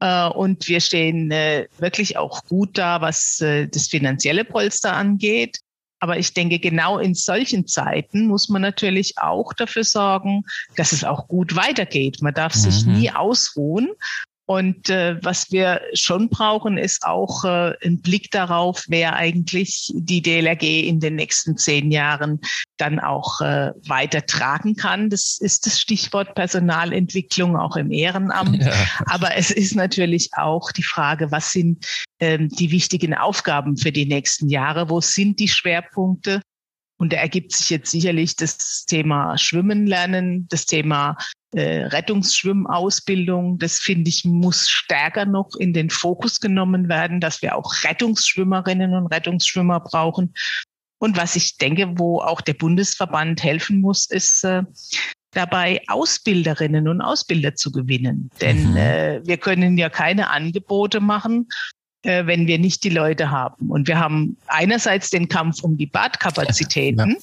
Äh, 0.00 0.28
und 0.28 0.68
wir 0.68 0.80
stehen 0.80 1.30
äh, 1.30 1.66
wirklich 1.78 2.16
auch 2.16 2.44
gut 2.44 2.78
da, 2.78 3.00
was 3.00 3.40
äh, 3.40 3.68
das 3.68 3.88
finanzielle 3.88 4.44
Polster 4.44 4.94
angeht. 4.94 5.60
Aber 6.00 6.18
ich 6.18 6.32
denke, 6.32 6.58
genau 6.58 6.98
in 6.98 7.14
solchen 7.14 7.66
Zeiten 7.66 8.26
muss 8.26 8.48
man 8.48 8.62
natürlich 8.62 9.18
auch 9.18 9.52
dafür 9.52 9.84
sorgen, 9.84 10.44
dass 10.76 10.92
es 10.92 11.04
auch 11.04 11.28
gut 11.28 11.56
weitergeht. 11.56 12.22
Man 12.22 12.34
darf 12.34 12.54
sich 12.54 12.84
mhm. 12.84 12.92
nie 12.98 13.10
ausruhen. 13.10 13.90
Und 14.50 14.88
äh, 14.88 15.22
was 15.22 15.52
wir 15.52 15.82
schon 15.92 16.30
brauchen, 16.30 16.78
ist 16.78 17.04
auch 17.04 17.44
äh, 17.44 17.74
ein 17.84 18.00
Blick 18.00 18.30
darauf, 18.30 18.82
wer 18.88 19.14
eigentlich 19.14 19.92
die 19.94 20.22
DLRG 20.22 20.88
in 20.88 21.00
den 21.00 21.16
nächsten 21.16 21.58
zehn 21.58 21.90
Jahren 21.90 22.40
dann 22.78 22.98
auch 22.98 23.42
äh, 23.42 23.72
weiter 23.86 24.24
tragen 24.24 24.74
kann. 24.74 25.10
Das 25.10 25.36
ist 25.38 25.66
das 25.66 25.78
Stichwort 25.78 26.34
Personalentwicklung 26.34 27.58
auch 27.58 27.76
im 27.76 27.90
Ehrenamt. 27.90 28.62
Ja. 28.62 28.72
Aber 29.04 29.36
es 29.36 29.50
ist 29.50 29.76
natürlich 29.76 30.30
auch 30.32 30.72
die 30.72 30.82
Frage, 30.82 31.30
was 31.30 31.52
sind 31.52 31.84
ähm, 32.18 32.48
die 32.48 32.70
wichtigen 32.70 33.12
Aufgaben 33.12 33.76
für 33.76 33.92
die 33.92 34.06
nächsten 34.06 34.48
Jahre? 34.48 34.88
Wo 34.88 35.02
sind 35.02 35.40
die 35.40 35.48
Schwerpunkte? 35.48 36.40
Und 36.98 37.12
da 37.12 37.18
ergibt 37.18 37.52
sich 37.52 37.70
jetzt 37.70 37.90
sicherlich 37.90 38.34
das 38.36 38.84
Thema 38.84 39.38
Schwimmen 39.38 39.86
lernen, 39.86 40.48
das 40.48 40.66
Thema 40.66 41.16
äh, 41.52 41.84
Rettungsschwimmausbildung. 41.84 43.58
Das 43.58 43.78
finde 43.78 44.10
ich 44.10 44.24
muss 44.24 44.68
stärker 44.68 45.24
noch 45.24 45.54
in 45.58 45.72
den 45.72 45.90
Fokus 45.90 46.40
genommen 46.40 46.88
werden, 46.88 47.20
dass 47.20 47.40
wir 47.40 47.56
auch 47.56 47.72
Rettungsschwimmerinnen 47.84 48.94
und 48.94 49.06
Rettungsschwimmer 49.06 49.80
brauchen. 49.80 50.34
Und 50.98 51.16
was 51.16 51.36
ich 51.36 51.56
denke, 51.56 51.94
wo 51.96 52.20
auch 52.20 52.40
der 52.40 52.54
Bundesverband 52.54 53.42
helfen 53.44 53.80
muss, 53.80 54.10
ist 54.10 54.42
äh, 54.42 54.64
dabei 55.30 55.80
Ausbilderinnen 55.86 56.88
und 56.88 57.00
Ausbilder 57.00 57.54
zu 57.54 57.70
gewinnen. 57.70 58.30
Denn 58.40 58.72
mhm. 58.72 58.76
äh, 58.76 59.20
wir 59.24 59.36
können 59.36 59.78
ja 59.78 59.88
keine 59.88 60.30
Angebote 60.30 61.00
machen, 61.00 61.48
äh, 62.02 62.26
wenn 62.26 62.46
wir 62.46 62.58
nicht 62.58 62.84
die 62.84 62.90
Leute 62.90 63.30
haben. 63.30 63.70
Und 63.70 63.88
wir 63.88 63.98
haben 63.98 64.36
einerseits 64.46 65.10
den 65.10 65.28
Kampf 65.28 65.62
um 65.62 65.76
die 65.76 65.86
Badkapazitäten, 65.86 67.10
ja. 67.10 67.16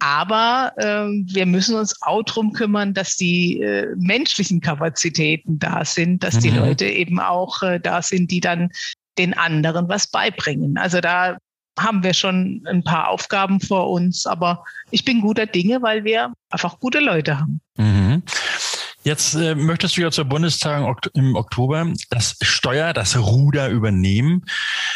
aber 0.00 0.72
äh, 0.76 1.06
wir 1.32 1.46
müssen 1.46 1.76
uns 1.76 2.00
auch 2.02 2.22
darum 2.22 2.52
kümmern, 2.52 2.94
dass 2.94 3.16
die 3.16 3.60
äh, 3.60 3.94
menschlichen 3.96 4.60
Kapazitäten 4.60 5.58
da 5.58 5.84
sind, 5.84 6.22
dass 6.22 6.36
mhm. 6.36 6.40
die 6.40 6.50
Leute 6.50 6.86
eben 6.86 7.20
auch 7.20 7.62
äh, 7.62 7.80
da 7.80 8.02
sind, 8.02 8.30
die 8.30 8.40
dann 8.40 8.70
den 9.18 9.34
anderen 9.34 9.88
was 9.88 10.06
beibringen. 10.06 10.78
Also 10.78 11.00
da 11.00 11.36
haben 11.78 12.02
wir 12.02 12.12
schon 12.12 12.64
ein 12.66 12.84
paar 12.84 13.08
Aufgaben 13.08 13.60
vor 13.60 13.90
uns, 13.90 14.26
aber 14.26 14.64
ich 14.90 15.04
bin 15.04 15.20
guter 15.20 15.46
Dinge, 15.46 15.80
weil 15.82 16.04
wir 16.04 16.32
einfach 16.50 16.78
gute 16.78 17.00
Leute 17.00 17.40
haben. 17.40 17.60
Mhm. 17.78 18.11
Jetzt 19.04 19.34
äh, 19.34 19.54
möchtest 19.54 19.96
du 19.96 20.02
ja 20.02 20.10
zur 20.10 20.24
Bundestagung 20.24 20.96
im 21.14 21.34
Oktober 21.34 21.92
das 22.10 22.36
Steuer, 22.40 22.92
das 22.92 23.16
Ruder 23.18 23.68
übernehmen. 23.68 24.44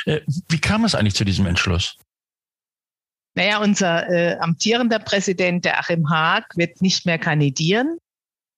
Äh, 0.04 0.20
wie 0.48 0.60
kam 0.60 0.84
es 0.84 0.94
eigentlich 0.94 1.14
zu 1.14 1.24
diesem 1.24 1.46
Entschluss? 1.46 1.96
Naja, 3.34 3.58
unser 3.58 4.08
äh, 4.08 4.38
amtierender 4.38 4.98
Präsident, 4.98 5.64
der 5.64 5.78
Achim 5.78 6.08
Haag, 6.08 6.56
wird 6.56 6.80
nicht 6.80 7.04
mehr 7.04 7.18
kandidieren. 7.18 7.98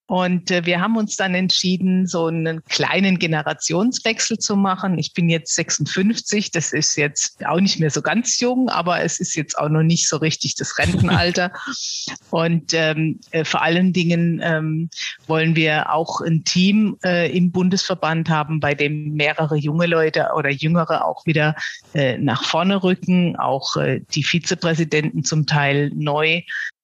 Und 0.09 0.51
äh, 0.51 0.65
wir 0.65 0.81
haben 0.81 0.97
uns 0.97 1.17
dann 1.17 1.35
entschieden, 1.35 2.07
so 2.07 2.27
einen 2.27 2.65
kleinen 2.65 3.19
Generationswechsel 3.19 4.39
zu 4.39 4.57
machen. 4.57 4.99
Ich 4.99 5.13
bin 5.13 5.29
jetzt 5.29 5.55
56, 5.55 6.51
das 6.51 6.73
ist 6.73 6.97
jetzt 6.97 7.47
auch 7.47 7.61
nicht 7.61 7.79
mehr 7.79 7.91
so 7.91 8.01
ganz 8.01 8.41
jung, 8.41 8.71
aber 8.71 9.03
es 9.03 9.21
ist 9.21 9.37
jetzt 9.37 9.59
auch 9.59 9.69
noch 9.69 9.83
nicht 9.83 10.09
so 10.09 10.17
richtig 10.17 10.55
das 10.55 10.79
Rentenalter. 10.79 11.53
Und 12.31 12.73
ähm, 12.73 13.21
äh, 13.33 13.45
vor 13.45 13.61
allen 13.61 13.93
Dingen 13.93 14.41
ähm, 14.43 14.89
wollen 15.27 15.55
wir 15.57 15.93
auch 15.93 16.23
ein 16.23 16.43
Team 16.43 16.97
äh, 17.05 17.31
im 17.37 17.53
Bundesverband 17.53 18.31
haben, 18.31 18.61
bei 18.61 18.75
dem 18.75 19.13
mehrere 19.13 19.57
junge 19.57 19.87
Leute 19.87 20.31
oder 20.35 20.49
Jüngere 20.49 21.05
auch 21.05 21.27
wieder 21.27 21.55
äh, 21.93 22.17
nach 22.17 22.45
vorne 22.45 22.83
rücken, 22.83 23.37
auch 23.37 23.77
äh, 23.77 24.01
die 24.15 24.25
Vizepräsidenten 24.25 25.23
zum 25.23 25.45
Teil 25.45 25.93
neu 25.95 26.41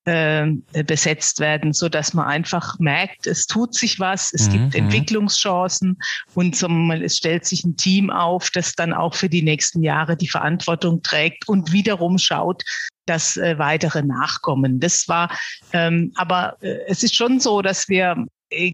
äh, 0.07 0.47
besetzt 0.87 1.41
werden, 1.41 1.73
so 1.73 1.89
dass 1.89 2.15
man 2.15 2.27
einfach 2.27 2.79
merkt, 2.79 3.27
es 3.27 3.47
tut 3.47 3.75
sich 3.75 3.99
was, 4.01 4.33
es 4.33 4.49
mhm. 4.49 4.53
gibt 4.53 4.75
Entwicklungschancen 4.75 5.99
und 6.35 6.63
es 7.03 7.17
stellt 7.17 7.47
sich 7.47 7.65
ein 7.65 7.77
Team 7.77 8.11
auf, 8.11 8.51
das 8.51 8.75
dann 8.75 8.93
auch 8.93 9.15
für 9.15 9.29
die 9.29 9.43
nächsten 9.43 9.83
Jahre 9.83 10.17
die 10.17 10.29
Verantwortung 10.29 11.03
trägt 11.03 11.49
und 11.49 11.73
wiederum 11.73 12.19
schaut, 12.19 12.63
dass 13.07 13.37
äh, 13.37 13.59
weitere 13.59 14.03
nachkommen. 14.03 14.81
Das 14.81 15.09
war, 15.09 15.31
ähm, 15.73 16.13
aber 16.17 16.57
äh, 16.61 16.79
es 16.87 17.03
ist 17.03 17.17
schon 17.17 17.41
so, 17.41 17.63
dass 17.63 17.89
wir 17.89 18.27
äh, 18.51 18.73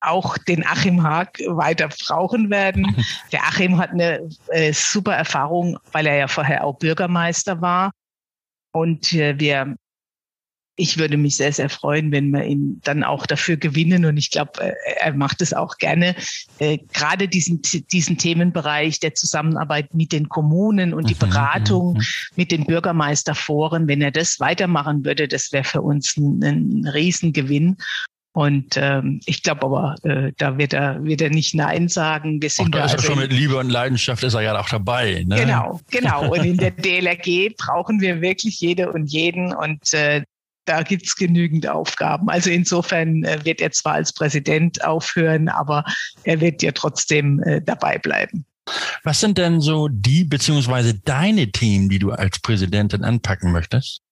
auch 0.00 0.36
den 0.36 0.66
Achim 0.66 1.02
Haag 1.02 1.38
weiter 1.46 1.88
brauchen 1.88 2.50
werden. 2.50 2.96
Der 3.32 3.44
Achim 3.44 3.78
hat 3.78 3.90
eine 3.90 4.28
äh, 4.48 4.72
super 4.72 5.14
Erfahrung, 5.14 5.78
weil 5.92 6.06
er 6.06 6.16
ja 6.16 6.28
vorher 6.28 6.64
auch 6.64 6.78
Bürgermeister 6.78 7.60
war. 7.60 7.92
Und 8.72 9.12
äh, 9.12 9.38
wir 9.38 9.76
ich 10.76 10.98
würde 10.98 11.16
mich 11.16 11.36
sehr, 11.36 11.52
sehr 11.52 11.68
freuen, 11.68 12.12
wenn 12.12 12.30
wir 12.30 12.44
ihn 12.44 12.80
dann 12.84 13.04
auch 13.04 13.26
dafür 13.26 13.56
gewinnen. 13.56 14.04
Und 14.04 14.16
ich 14.16 14.30
glaube, 14.30 14.52
äh, 14.60 14.72
er 15.00 15.12
macht 15.14 15.42
es 15.42 15.52
auch 15.52 15.76
gerne. 15.78 16.14
Äh, 16.58 16.78
gerade 16.92 17.28
diesen, 17.28 17.60
diesen 17.92 18.16
Themenbereich 18.16 18.98
der 19.00 19.14
Zusammenarbeit 19.14 19.94
mit 19.94 20.12
den 20.12 20.28
Kommunen 20.28 20.94
und 20.94 21.10
die 21.10 21.14
mhm, 21.14 21.18
Beratung 21.18 22.02
mit 22.36 22.50
den 22.50 22.64
Bürgermeisterforen, 22.64 23.86
wenn 23.86 24.00
er 24.00 24.12
das 24.12 24.40
weitermachen 24.40 25.04
würde, 25.04 25.28
das 25.28 25.52
wäre 25.52 25.64
für 25.64 25.82
uns 25.82 26.16
ein, 26.16 26.42
ein 26.42 26.88
Riesengewinn. 26.88 27.76
Und 28.34 28.78
ähm, 28.78 29.20
ich 29.26 29.42
glaube 29.42 29.66
aber, 29.66 29.94
äh, 30.04 30.32
da 30.38 30.56
wird 30.56 30.72
er, 30.72 31.04
wird 31.04 31.20
er 31.20 31.28
nicht 31.28 31.54
Nein 31.54 31.88
sagen. 31.88 32.40
Wir 32.40 32.48
sind 32.48 32.74
Ach, 32.74 32.78
da 32.78 32.84
ist 32.86 32.92
also 32.92 33.04
er 33.04 33.10
schon 33.10 33.18
mit 33.18 33.30
Liebe 33.30 33.58
und 33.58 33.68
Leidenschaft 33.68 34.22
ist 34.24 34.32
er 34.32 34.40
ja 34.40 34.58
auch 34.58 34.70
dabei. 34.70 35.22
Ne? 35.26 35.36
Genau, 35.36 35.80
genau. 35.90 36.32
Und 36.32 36.42
in 36.42 36.56
der 36.56 36.70
DLRG 36.70 37.54
brauchen 37.58 38.00
wir 38.00 38.22
wirklich 38.22 38.58
jede 38.58 38.90
und 38.90 39.12
jeden. 39.12 39.54
Und 39.54 39.92
äh, 39.92 40.22
da 40.64 40.82
gibt's 40.82 41.16
genügend 41.16 41.68
Aufgaben. 41.68 42.28
Also 42.28 42.50
insofern 42.50 43.24
äh, 43.24 43.44
wird 43.44 43.60
er 43.60 43.72
zwar 43.72 43.94
als 43.94 44.12
Präsident 44.12 44.84
aufhören, 44.84 45.48
aber 45.48 45.84
er 46.24 46.40
wird 46.40 46.62
ja 46.62 46.72
trotzdem 46.72 47.40
äh, 47.40 47.60
dabei 47.60 47.98
bleiben. 47.98 48.44
Was 49.02 49.20
sind 49.20 49.38
denn 49.38 49.60
so 49.60 49.88
die 49.88 50.24
beziehungsweise 50.24 50.94
deine 50.94 51.50
Themen, 51.50 51.88
die 51.88 51.98
du 51.98 52.12
als 52.12 52.38
Präsidentin 52.38 53.02
anpacken 53.02 53.50
möchtest? 53.50 54.02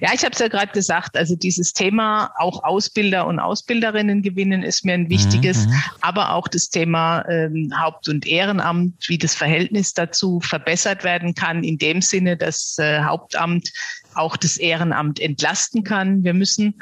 Ja, 0.00 0.10
ich 0.14 0.22
habe 0.22 0.32
es 0.32 0.38
ja 0.38 0.48
gerade 0.48 0.72
gesagt, 0.72 1.16
also 1.16 1.36
dieses 1.36 1.72
Thema 1.72 2.32
auch 2.38 2.64
Ausbilder 2.64 3.26
und 3.26 3.38
Ausbilderinnen 3.38 4.22
gewinnen 4.22 4.62
ist 4.62 4.84
mir 4.84 4.94
ein 4.94 5.10
wichtiges, 5.10 5.66
mhm. 5.66 5.72
mhm. 5.72 5.82
aber 6.00 6.32
auch 6.32 6.48
das 6.48 6.68
Thema 6.68 7.24
ähm, 7.28 7.72
Haupt- 7.78 8.08
und 8.08 8.26
Ehrenamt, 8.26 9.08
wie 9.08 9.18
das 9.18 9.34
Verhältnis 9.34 9.94
dazu 9.94 10.40
verbessert 10.40 11.04
werden 11.04 11.34
kann, 11.34 11.64
in 11.64 11.78
dem 11.78 12.02
Sinne, 12.02 12.36
dass 12.36 12.78
äh, 12.78 13.02
Hauptamt 13.02 13.72
auch 14.14 14.36
das 14.36 14.56
Ehrenamt 14.56 15.20
entlasten 15.20 15.84
kann. 15.84 16.24
Wir 16.24 16.34
müssen 16.34 16.80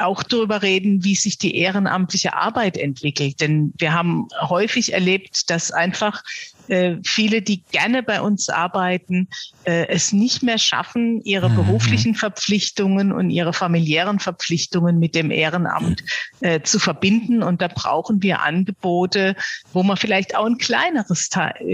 auch 0.00 0.22
darüber 0.22 0.62
reden, 0.62 1.04
wie 1.04 1.14
sich 1.14 1.38
die 1.38 1.56
ehrenamtliche 1.56 2.34
Arbeit 2.34 2.76
entwickelt. 2.76 3.40
Denn 3.40 3.72
wir 3.78 3.92
haben 3.92 4.28
häufig 4.40 4.92
erlebt, 4.92 5.50
dass 5.50 5.70
einfach 5.70 6.22
äh, 6.68 6.96
viele, 7.04 7.42
die 7.42 7.62
gerne 7.62 8.02
bei 8.02 8.20
uns 8.20 8.48
arbeiten, 8.48 9.28
äh, 9.64 9.86
es 9.88 10.12
nicht 10.12 10.42
mehr 10.42 10.58
schaffen, 10.58 11.20
ihre 11.22 11.50
mhm. 11.50 11.56
beruflichen 11.56 12.14
Verpflichtungen 12.14 13.12
und 13.12 13.30
ihre 13.30 13.52
familiären 13.52 14.18
Verpflichtungen 14.18 14.98
mit 14.98 15.14
dem 15.14 15.30
Ehrenamt 15.30 16.02
äh, 16.40 16.60
zu 16.62 16.78
verbinden. 16.78 17.42
Und 17.42 17.60
da 17.60 17.68
brauchen 17.68 18.22
wir 18.22 18.40
Angebote, 18.40 19.36
wo 19.72 19.82
man 19.82 19.96
vielleicht 19.96 20.36
auch 20.36 20.46
ein 20.46 20.58
kleineres, 20.58 21.28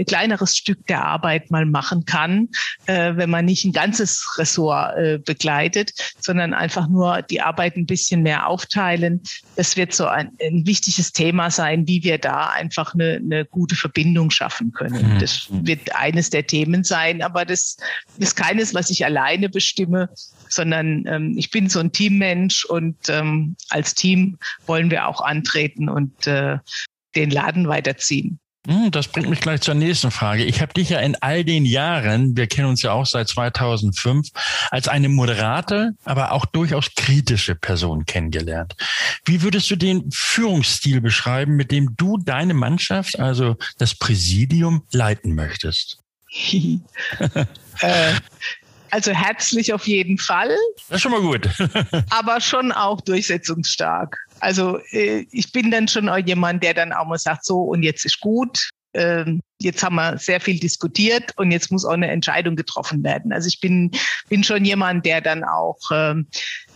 kleineres 0.07 0.57
Stück 0.57 0.85
der 0.87 1.05
Arbeit 1.05 1.51
mal 1.51 1.65
machen 1.65 2.05
kann, 2.05 2.49
wenn 2.85 3.29
man 3.29 3.45
nicht 3.45 3.65
ein 3.65 3.71
ganzes 3.71 4.37
Ressort 4.37 5.25
begleitet, 5.25 5.91
sondern 6.19 6.53
einfach 6.53 6.87
nur 6.87 7.21
die 7.21 7.41
Arbeit 7.41 7.75
ein 7.75 7.85
bisschen 7.85 8.23
mehr 8.23 8.47
aufteilen. 8.47 9.21
Das 9.55 9.77
wird 9.77 9.93
so 9.93 10.07
ein, 10.07 10.31
ein 10.41 10.65
wichtiges 10.65 11.11
Thema 11.11 11.51
sein, 11.51 11.87
wie 11.87 12.03
wir 12.03 12.17
da 12.17 12.49
einfach 12.49 12.93
eine, 12.93 13.21
eine 13.23 13.45
gute 13.45 13.75
Verbindung 13.75 14.31
schaffen 14.31 14.71
können 14.71 14.80
können. 14.89 15.15
Mhm. 15.15 15.19
Das 15.19 15.47
wird 15.49 15.95
eines 15.95 16.29
der 16.29 16.45
Themen 16.45 16.83
sein, 16.83 17.21
aber 17.21 17.45
das 17.45 17.77
ist 18.17 18.35
keines, 18.35 18.73
was 18.73 18.89
ich 18.89 19.05
alleine 19.05 19.49
bestimme, 19.49 20.09
sondern 20.49 21.05
ähm, 21.07 21.35
ich 21.37 21.51
bin 21.51 21.69
so 21.69 21.79
ein 21.79 21.91
Teammensch 21.91 22.65
und 22.65 22.97
ähm, 23.09 23.55
als 23.69 23.93
Team 23.93 24.37
wollen 24.65 24.91
wir 24.91 25.07
auch 25.07 25.21
antreten 25.21 25.89
und 25.89 26.27
äh, 26.27 26.57
den 27.15 27.29
Laden 27.29 27.67
weiterziehen. 27.67 28.39
Hm, 28.67 28.91
das 28.91 29.07
bringt 29.07 29.29
mich 29.29 29.39
gleich 29.39 29.61
zur 29.61 29.73
nächsten 29.73 30.11
Frage. 30.11 30.43
Ich 30.43 30.61
habe 30.61 30.73
dich 30.73 30.89
ja 30.89 30.99
in 30.99 31.15
all 31.15 31.43
den 31.43 31.65
Jahren, 31.65 32.37
wir 32.37 32.45
kennen 32.45 32.69
uns 32.69 32.83
ja 32.83 32.91
auch 32.91 33.07
seit 33.07 33.27
2005, 33.27 34.29
als 34.69 34.87
eine 34.87 35.09
moderate, 35.09 35.95
aber 36.05 36.31
auch 36.31 36.45
durchaus 36.45 36.93
kritische 36.95 37.55
Person 37.55 38.05
kennengelernt. 38.05 38.75
Wie 39.25 39.41
würdest 39.41 39.71
du 39.71 39.75
den 39.75 40.11
Führungsstil 40.11 41.01
beschreiben, 41.01 41.55
mit 41.55 41.71
dem 41.71 41.95
du 41.97 42.19
deine 42.19 42.53
Mannschaft, 42.53 43.19
also 43.19 43.55
das 43.79 43.95
Präsidium, 43.95 44.83
leiten 44.91 45.33
möchtest? 45.33 45.97
äh, 47.79 48.13
also 48.91 49.11
herzlich 49.11 49.73
auf 49.73 49.87
jeden 49.87 50.17
Fall. 50.17 50.55
Das 50.89 50.97
ist 50.97 51.01
schon 51.01 51.13
mal 51.13 51.21
gut. 51.21 51.49
aber 52.09 52.41
schon 52.41 52.71
auch 52.71 53.01
durchsetzungsstark. 53.01 54.17
Also 54.41 54.79
äh, 54.91 55.25
ich 55.31 55.51
bin 55.51 55.71
dann 55.71 55.87
schon 55.87 56.09
auch 56.09 56.17
jemand, 56.17 56.63
der 56.63 56.73
dann 56.73 56.93
auch 56.93 57.07
mal 57.07 57.17
sagt, 57.17 57.45
so 57.45 57.61
und 57.61 57.83
jetzt 57.83 58.05
ist 58.05 58.19
gut. 58.19 58.69
Ähm, 58.93 59.41
jetzt 59.61 59.83
haben 59.83 59.95
wir 59.95 60.17
sehr 60.17 60.41
viel 60.41 60.59
diskutiert 60.59 61.31
und 61.37 61.51
jetzt 61.51 61.71
muss 61.71 61.85
auch 61.85 61.93
eine 61.93 62.09
Entscheidung 62.11 62.57
getroffen 62.57 63.03
werden. 63.03 63.31
Also 63.31 63.47
ich 63.47 63.61
bin, 63.61 63.91
bin 64.27 64.43
schon 64.43 64.65
jemand, 64.65 65.05
der 65.05 65.21
dann 65.21 65.45
auch 65.45 65.79
ähm, 65.93 66.27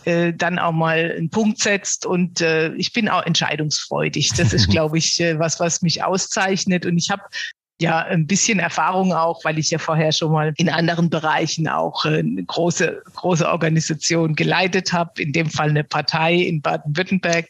äh, 0.06 0.32
dann 0.34 0.60
auch 0.60 0.71
mal 0.71 1.13
einen 1.17 1.30
Punkt 1.30 1.60
setzt 1.60 2.06
und 2.06 2.39
äh, 2.39 2.73
ich 2.75 2.93
bin 2.93 3.10
auch 3.10 3.25
entscheidungsfreudig. 3.25 4.30
Das 4.38 4.54
ist, 4.54 4.69
glaube 4.69 4.97
ich, 4.97 5.19
äh, 5.19 5.39
was, 5.39 5.60
was 5.60 5.82
mich 5.82 6.04
auszeichnet. 6.04 6.86
Und 6.86 6.97
ich 6.97 7.10
habe 7.10 7.23
ja 7.81 7.99
ein 8.03 8.25
bisschen 8.25 8.59
Erfahrung 8.59 9.13
auch, 9.13 9.43
weil 9.43 9.59
ich 9.59 9.69
ja 9.69 9.77
vorher 9.77 10.11
schon 10.11 10.31
mal 10.31 10.53
in 10.57 10.69
anderen 10.69 11.09
Bereichen 11.09 11.67
auch 11.67 12.05
äh, 12.05 12.19
eine 12.19 12.43
große, 12.43 13.01
große 13.15 13.47
Organisation 13.47 14.35
geleitet 14.35 14.93
habe, 14.93 15.21
in 15.21 15.33
dem 15.33 15.49
Fall 15.49 15.69
eine 15.69 15.83
Partei 15.83 16.35
in 16.35 16.61
Baden-Württemberg. 16.61 17.47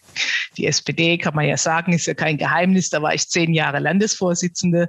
Die 0.58 0.66
SPD 0.66 1.18
kann 1.18 1.36
man 1.36 1.46
ja 1.46 1.58
sagen, 1.58 1.94
ist 1.94 2.08
ja 2.08 2.14
kein 2.16 2.38
Geheimnis. 2.38 2.90
Da 2.90 3.02
war 3.02 3.14
ich 3.14 3.28
zehn 3.30 3.54
Jahre 3.54 3.80
Landesvorsitzende 3.80 4.88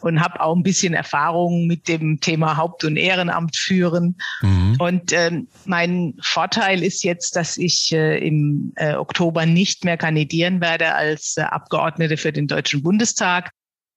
und 0.00 0.20
habe 0.20 0.40
auch 0.40 0.56
ein 0.56 0.62
bisschen 0.62 0.94
Erfahrung 0.94 1.66
mit 1.66 1.86
dem 1.88 2.20
Thema 2.20 2.56
Haupt- 2.56 2.84
und 2.84 2.96
Ehrenamt 2.96 3.56
führen. 3.56 4.16
Mhm. 4.40 4.76
Und 4.78 5.12
ähm, 5.12 5.48
mein 5.66 6.14
Vorteil 6.22 6.82
ist 6.82 7.04
jetzt, 7.04 7.36
dass 7.36 7.56
ich 7.56 7.92
äh, 7.92 8.18
im 8.26 8.72
äh, 8.76 8.94
Oktober 8.94 9.44
nicht 9.44 9.84
mehr 9.84 9.98
kandidieren 9.98 10.62
werde 10.62 10.94
als 10.94 11.36
äh, 11.36 11.42
Abgeordnete 11.42 12.16
für 12.16 12.32
den 12.32 12.46
Deutschen 12.46 12.82
Bundestag, 12.82 13.50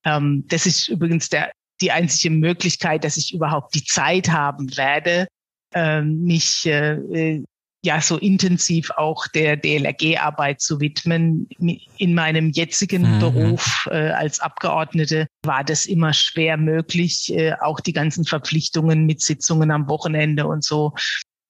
ähm, 0.06 0.46
das 0.48 0.66
ist 0.66 0.88
übrigens 0.88 1.30
der, 1.30 1.52
die 1.82 1.92
einzige 1.92 2.34
Möglichkeit, 2.34 3.04
dass 3.04 3.18
ich 3.18 3.34
überhaupt 3.34 3.76
die 3.76 3.84
Zeit 3.84 4.30
haben 4.30 4.76
werde, 4.78 5.28
äh, 5.74 6.02
mich 6.02 6.66
äh, 6.66 6.94
äh 6.94 7.44
ja 7.86 8.00
so 8.00 8.18
intensiv 8.18 8.92
auch 8.92 9.28
der 9.28 9.58
DLRG-Arbeit 9.58 10.62
zu 10.62 10.80
widmen. 10.80 11.50
In 11.98 12.14
meinem 12.14 12.50
jetzigen 12.52 13.16
mhm. 13.16 13.20
Beruf 13.20 13.88
äh, 13.92 14.12
als 14.12 14.40
Abgeordnete 14.40 15.28
war 15.46 15.64
das 15.64 15.86
immer 15.86 16.14
schwer 16.14 16.56
möglich, 16.58 17.34
äh, 17.34 17.54
auch 17.60 17.82
die 17.82 17.94
ganzen 17.94 18.24
Verpflichtungen 18.24 19.06
mit 19.06 19.22
Sitzungen 19.22 19.70
am 19.70 19.90
Wochenende 19.90 20.48
und 20.48 20.64
so 20.64 20.94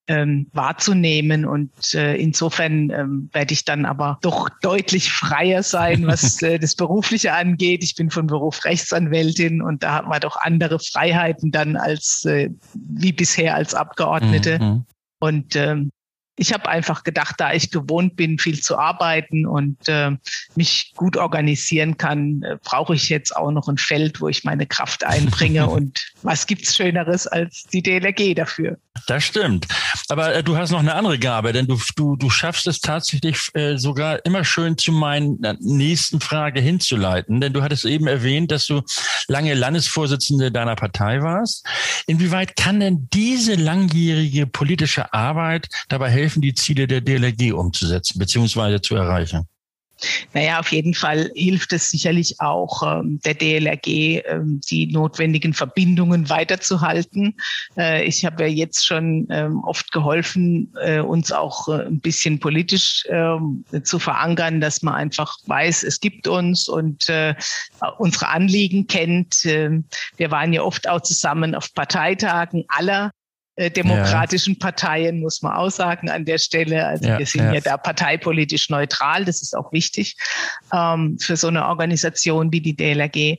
ähm, 0.08 0.48
wahrzunehmen. 0.54 1.46
Und 1.46 1.94
äh, 1.94 2.16
insofern 2.16 2.90
ähm, 2.90 3.30
werde 3.32 3.54
ich 3.54 3.66
dann 3.66 3.86
aber 3.86 4.20
doch 4.22 4.50
deutlich 4.62 5.12
freier 5.12 5.64
sein, 5.64 6.06
was 6.08 6.42
äh, 6.42 6.60
das 6.60 6.76
Berufliche 6.76 7.34
angeht. 7.34 7.84
Ich 7.84 7.96
bin 7.96 8.10
von 8.10 8.28
Beruf 8.28 8.66
Rechtsanwältin 8.66 9.62
und 9.62 9.84
da 9.84 9.96
hat 9.96 10.08
man 10.08 10.20
doch 10.22 10.36
andere 10.38 10.80
Freiheiten 10.80 11.52
dann 11.52 11.78
als 11.78 12.26
äh, 12.26 12.50
wie 12.74 13.14
bisher 13.14 13.56
als 13.56 13.74
Abgeordnete. 13.74 14.60
Mhm. 14.60 14.86
Und 15.20 15.56
ähm, 15.56 15.90
ich 16.36 16.52
habe 16.52 16.68
einfach 16.68 17.04
gedacht, 17.04 17.36
da 17.38 17.54
ich 17.54 17.70
gewohnt 17.70 18.16
bin, 18.16 18.40
viel 18.40 18.60
zu 18.60 18.78
arbeiten 18.78 19.46
und 19.46 19.78
äh, 19.88 20.12
mich 20.56 20.94
gut 20.96 21.16
organisieren 21.16 21.98
kann, 21.98 22.42
äh, 22.42 22.58
brauche 22.64 22.96
ich 22.96 23.10
jetzt 23.10 23.36
auch 23.36 23.52
noch 23.52 23.68
ein 23.68 23.78
Feld, 23.78 24.20
wo 24.20 24.30
ich 24.30 24.44
meine 24.44 24.66
Kraft 24.66 25.04
einbringe. 25.04 25.68
und 25.70 26.12
was 26.24 26.48
gibt's 26.48 26.76
Schöneres 26.76 27.28
als 27.28 27.64
die 27.72 27.84
DLRG 27.84 28.36
dafür? 28.36 28.78
Das 29.08 29.24
stimmt. 29.24 29.68
Aber 30.10 30.34
äh, 30.34 30.44
du 30.44 30.58
hast 30.58 30.72
noch 30.72 30.80
eine 30.80 30.96
andere 30.96 31.20
Gabe, 31.20 31.54
denn 31.54 31.68
du, 31.68 31.80
du, 31.96 32.16
du 32.16 32.30
schaffst 32.30 32.68
es 32.68 32.80
tatsächlich 32.80 33.38
äh, 33.54 33.78
sogar 33.78 34.26
immer 34.26 34.44
schön 34.44 34.78
zu 34.78 34.92
meiner 34.92 35.56
nächsten 35.60 36.20
Frage 36.20 36.62
hinzuleiten. 36.62 37.42
Denn 37.42 37.54
du 37.54 37.62
hattest 37.62 37.86
eben 37.86 38.08
erwähnt, 38.08 38.52
dass 38.52 38.66
du 38.66 38.82
lange 39.28 39.54
Landesvorsitzende 39.54 40.52
deiner 40.52 40.76
Partei 40.76 41.22
warst. 41.22 41.66
Inwieweit 42.08 42.56
kann 42.56 42.80
denn 42.80 43.08
diese 43.14 43.56
langjährige 43.56 44.48
politische 44.48 45.14
Arbeit 45.14 45.68
dabei 45.90 46.10
helfen, 46.10 46.23
helfen, 46.24 46.42
die 46.42 46.54
Ziele 46.54 46.88
der 46.88 47.02
DLRG 47.02 47.54
umzusetzen 47.54 48.18
bzw. 48.20 48.82
zu 48.82 48.96
erreichen? 48.96 49.48
Naja, 50.34 50.60
auf 50.60 50.72
jeden 50.72 50.94
Fall 50.94 51.32
hilft 51.36 51.72
es 51.74 51.90
sicherlich 51.90 52.40
auch 52.40 52.82
ähm, 52.84 53.20
der 53.24 53.36
DLRG, 53.36 54.24
ähm, 54.26 54.62
die 54.70 54.88
notwendigen 54.88 55.54
Verbindungen 55.54 56.30
weiterzuhalten. 56.30 57.36
Äh, 57.78 58.04
ich 58.06 58.26
habe 58.26 58.44
ja 58.44 58.50
jetzt 58.50 58.86
schon 58.86 59.28
ähm, 59.30 59.64
oft 59.64 59.92
geholfen, 59.92 60.74
äh, 60.82 61.00
uns 61.00 61.32
auch 61.32 61.70
äh, 61.70 61.86
ein 61.86 62.00
bisschen 62.00 62.40
politisch 62.40 63.04
zu 63.84 64.00
verankern, 64.00 64.62
dass 64.62 64.82
man 64.82 64.96
einfach 64.96 65.38
weiß, 65.46 65.84
es 65.84 66.00
gibt 66.00 66.28
uns 66.28 66.68
und 66.68 67.08
unsere 67.98 68.28
Anliegen 68.28 68.88
kennt. 68.88 69.44
wir 69.44 70.32
waren 70.32 70.54
ja 70.54 70.62
oft 70.62 70.88
auch 70.88 71.02
zusammen 71.02 71.56
auf 71.56 71.74
Parteitagen 71.74 72.64
aller 72.68 73.12
demokratischen 73.58 74.54
ja. 74.54 74.60
Parteien, 74.60 75.20
muss 75.20 75.42
man 75.42 75.54
auch 75.54 75.70
sagen 75.70 76.10
an 76.10 76.26
der 76.26 76.38
Stelle. 76.40 76.86
Also 76.86 77.08
ja, 77.08 77.20
wir 77.20 77.26
sind 77.26 77.46
ja. 77.46 77.54
ja. 77.54 77.62
da 77.62 77.78
parteipolitisch 77.78 78.70
neutral, 78.70 79.26
das 79.26 79.42
ist 79.42 79.56
auch 79.56 79.72
wichtig 79.72 80.16
ähm, 80.74 81.18
für 81.20 81.38
so 81.38 81.48
eine 81.48 81.68
Organisation 81.68 82.52
wie 82.52 82.62
die 82.62 82.76
DLRG. 82.76 83.38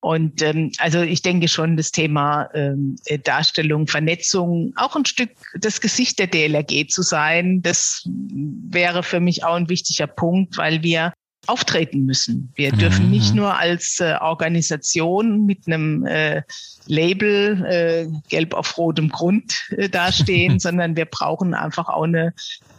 Und 0.00 0.42
ähm, 0.42 0.72
also 0.78 1.00
ich 1.00 1.22
denke 1.22 1.46
schon, 1.46 1.76
das 1.76 1.92
Thema 1.92 2.50
ähm, 2.54 2.96
Darstellung, 3.22 3.86
Vernetzung, 3.86 4.72
auch 4.76 4.96
ein 4.96 5.04
Stück 5.04 5.30
das 5.54 5.80
Gesicht 5.80 6.18
der 6.18 6.26
DLRG 6.26 6.88
zu 6.88 7.02
sein, 7.02 7.62
das 7.62 8.02
wäre 8.04 9.04
für 9.04 9.20
mich 9.20 9.44
auch 9.44 9.54
ein 9.54 9.68
wichtiger 9.68 10.08
Punkt, 10.08 10.56
weil 10.56 10.82
wir 10.82 11.12
auftreten 11.46 12.04
müssen. 12.04 12.52
Wir 12.54 12.70
dürfen 12.70 13.10
nicht 13.10 13.30
mhm. 13.30 13.36
nur 13.36 13.58
als 13.58 13.98
äh, 14.00 14.14
Organisation 14.20 15.44
mit 15.44 15.66
einem 15.66 16.06
äh, 16.06 16.42
Label 16.86 17.64
äh, 17.64 18.06
gelb 18.28 18.54
auf 18.54 18.78
rotem 18.78 19.08
Grund 19.08 19.68
äh, 19.70 19.88
dastehen, 19.88 20.58
sondern 20.60 20.96
wir 20.96 21.06
brauchen 21.06 21.54
einfach 21.54 21.88
auch 21.88 22.04
eine 22.04 22.32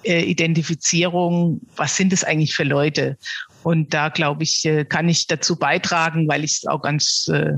äh, 0.04 0.24
Identifizierung, 0.24 1.62
was 1.76 1.98
sind 1.98 2.14
es 2.14 2.24
eigentlich 2.24 2.56
für 2.56 2.64
Leute? 2.64 3.18
Und 3.64 3.94
da 3.94 4.10
glaube 4.10 4.44
ich, 4.44 4.66
äh, 4.66 4.86
kann 4.86 5.10
ich 5.10 5.28
dazu 5.28 5.58
beitragen, 5.58 6.28
weil 6.28 6.44
ich 6.44 6.58
es 6.58 6.66
auch 6.66 6.82
ganz 6.82 7.30
äh, 7.32 7.54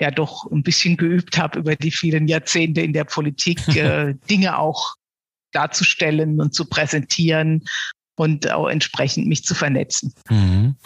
ja 0.00 0.10
doch 0.10 0.50
ein 0.50 0.62
bisschen 0.62 0.96
geübt 0.96 1.36
habe 1.36 1.58
über 1.58 1.76
die 1.76 1.90
vielen 1.90 2.28
Jahrzehnte 2.28 2.80
in 2.80 2.94
der 2.94 3.04
Politik, 3.04 3.60
äh, 3.76 4.14
Dinge 4.30 4.58
auch 4.58 4.94
darzustellen 5.52 6.40
und 6.40 6.54
zu 6.54 6.64
präsentieren 6.64 7.64
und 8.20 8.50
auch 8.50 8.68
entsprechend 8.68 9.28
mich 9.28 9.44
zu 9.44 9.54
vernetzen. 9.54 10.12
Mhm. 10.28 10.76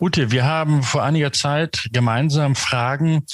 Ute, 0.00 0.32
wir 0.32 0.44
haben 0.44 0.82
vor 0.82 1.04
einiger 1.04 1.32
Zeit 1.32 1.88
gemeinsam 1.92 2.56
Fragen 2.56 3.24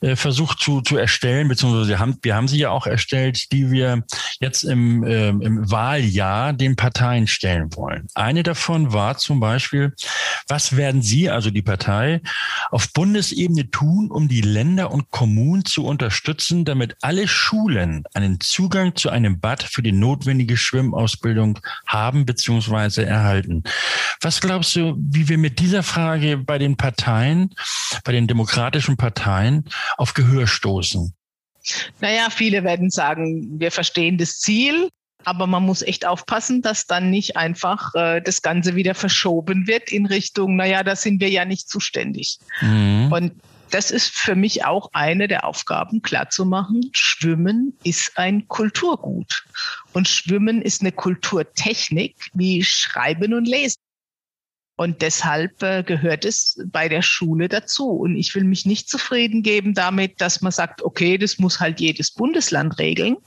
äh, 0.00 0.16
versucht 0.16 0.58
zu, 0.58 0.80
zu 0.80 0.96
erstellen, 0.96 1.46
beziehungsweise 1.46 1.88
wir 1.88 1.98
haben, 2.00 2.18
wir 2.22 2.34
haben 2.34 2.48
sie 2.48 2.58
ja 2.58 2.70
auch 2.70 2.88
erstellt, 2.88 3.52
die 3.52 3.70
wir 3.70 4.02
jetzt 4.40 4.64
im, 4.64 5.04
äh, 5.04 5.28
im 5.28 5.70
Wahljahr 5.70 6.52
den 6.52 6.74
Parteien 6.74 7.28
stellen 7.28 7.68
wollen. 7.76 8.08
Eine 8.16 8.42
davon 8.42 8.92
war 8.92 9.18
zum 9.18 9.38
Beispiel, 9.38 9.94
was 10.48 10.76
werden 10.76 11.00
Sie, 11.00 11.30
also 11.30 11.50
die 11.50 11.62
Partei, 11.62 12.20
auf 12.72 12.92
Bundesebene 12.92 13.70
tun, 13.70 14.10
um 14.10 14.26
die 14.26 14.40
Länder 14.40 14.90
und 14.90 15.12
Kommunen 15.12 15.64
zu 15.64 15.86
unterstützen, 15.86 16.64
damit 16.64 16.96
alle 17.02 17.28
Schulen 17.28 18.02
einen 18.14 18.40
Zugang 18.40 18.96
zu 18.96 19.10
einem 19.10 19.38
Bad 19.38 19.62
für 19.62 19.82
die 19.82 19.92
notwendige 19.92 20.56
Schwimmausbildung 20.56 21.60
haben, 21.86 22.26
beziehungsweise 22.26 22.79
Weise 22.80 23.04
erhalten. 23.04 23.62
Was 24.20 24.40
glaubst 24.40 24.74
du, 24.76 24.96
wie 24.98 25.28
wir 25.28 25.38
mit 25.38 25.58
dieser 25.58 25.82
Frage 25.82 26.38
bei 26.38 26.58
den 26.58 26.76
Parteien, 26.76 27.54
bei 28.04 28.12
den 28.12 28.26
demokratischen 28.26 28.96
Parteien 28.96 29.64
auf 29.96 30.14
Gehör 30.14 30.46
stoßen? 30.46 31.14
Naja, 32.00 32.28
viele 32.30 32.64
werden 32.64 32.90
sagen, 32.90 33.60
wir 33.60 33.70
verstehen 33.70 34.16
das 34.16 34.38
Ziel, 34.38 34.88
aber 35.24 35.46
man 35.46 35.62
muss 35.62 35.82
echt 35.82 36.06
aufpassen, 36.06 36.62
dass 36.62 36.86
dann 36.86 37.10
nicht 37.10 37.36
einfach 37.36 37.94
äh, 37.94 38.22
das 38.22 38.40
Ganze 38.40 38.74
wieder 38.74 38.94
verschoben 38.94 39.66
wird 39.66 39.92
in 39.92 40.06
Richtung, 40.06 40.56
naja, 40.56 40.82
da 40.82 40.96
sind 40.96 41.20
wir 41.20 41.28
ja 41.28 41.44
nicht 41.44 41.68
zuständig. 41.68 42.38
Mhm. 42.62 43.12
Und 43.12 43.32
das 43.70 43.90
ist 43.90 44.10
für 44.10 44.34
mich 44.34 44.64
auch 44.64 44.90
eine 44.92 45.28
der 45.28 45.44
Aufgaben, 45.44 46.02
klarzumachen, 46.02 46.90
Schwimmen 46.92 47.76
ist 47.84 48.18
ein 48.18 48.48
Kulturgut. 48.48 49.44
Und 49.92 50.08
Schwimmen 50.08 50.62
ist 50.62 50.80
eine 50.80 50.92
Kulturtechnik 50.92 52.16
wie 52.34 52.64
Schreiben 52.64 53.34
und 53.34 53.46
Lesen. 53.46 53.80
Und 54.76 55.02
deshalb 55.02 55.62
äh, 55.62 55.82
gehört 55.82 56.24
es 56.24 56.58
bei 56.64 56.88
der 56.88 57.02
Schule 57.02 57.50
dazu. 57.50 57.90
Und 57.90 58.16
ich 58.16 58.34
will 58.34 58.44
mich 58.44 58.64
nicht 58.64 58.88
zufrieden 58.88 59.42
geben 59.42 59.74
damit, 59.74 60.22
dass 60.22 60.40
man 60.40 60.52
sagt, 60.52 60.80
okay, 60.80 61.18
das 61.18 61.38
muss 61.38 61.60
halt 61.60 61.80
jedes 61.80 62.12
Bundesland 62.12 62.78
regeln, 62.78 63.18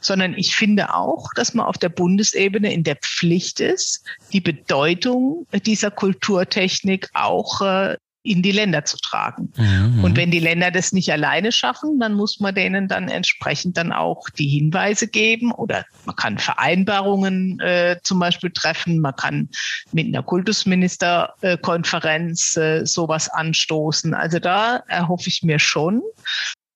sondern 0.00 0.34
ich 0.34 0.54
finde 0.54 0.94
auch, 0.94 1.28
dass 1.34 1.54
man 1.54 1.66
auf 1.66 1.76
der 1.76 1.88
Bundesebene 1.88 2.72
in 2.72 2.84
der 2.84 2.94
Pflicht 2.94 3.58
ist, 3.58 4.04
die 4.32 4.40
Bedeutung 4.40 5.48
dieser 5.64 5.90
Kulturtechnik 5.90 7.10
auch 7.14 7.62
äh, 7.62 7.96
in 8.26 8.42
die 8.42 8.52
Länder 8.52 8.84
zu 8.84 8.98
tragen. 8.98 9.52
Mhm. 9.56 10.04
Und 10.04 10.16
wenn 10.16 10.30
die 10.30 10.40
Länder 10.40 10.70
das 10.70 10.92
nicht 10.92 11.10
alleine 11.12 11.52
schaffen, 11.52 11.98
dann 11.98 12.14
muss 12.14 12.40
man 12.40 12.54
denen 12.54 12.88
dann 12.88 13.08
entsprechend 13.08 13.76
dann 13.76 13.92
auch 13.92 14.30
die 14.30 14.48
Hinweise 14.48 15.08
geben 15.08 15.52
oder 15.52 15.84
man 16.04 16.16
kann 16.16 16.38
Vereinbarungen 16.38 17.60
äh, 17.60 17.98
zum 18.02 18.18
Beispiel 18.18 18.50
treffen, 18.50 19.00
man 19.00 19.14
kann 19.16 19.48
mit 19.92 20.06
einer 20.06 20.22
Kultusministerkonferenz 20.22 22.56
äh, 22.56 22.84
sowas 22.84 23.28
anstoßen. 23.28 24.14
Also 24.14 24.38
da 24.38 24.82
erhoffe 24.88 25.28
ich 25.28 25.42
mir 25.42 25.58
schon, 25.58 26.02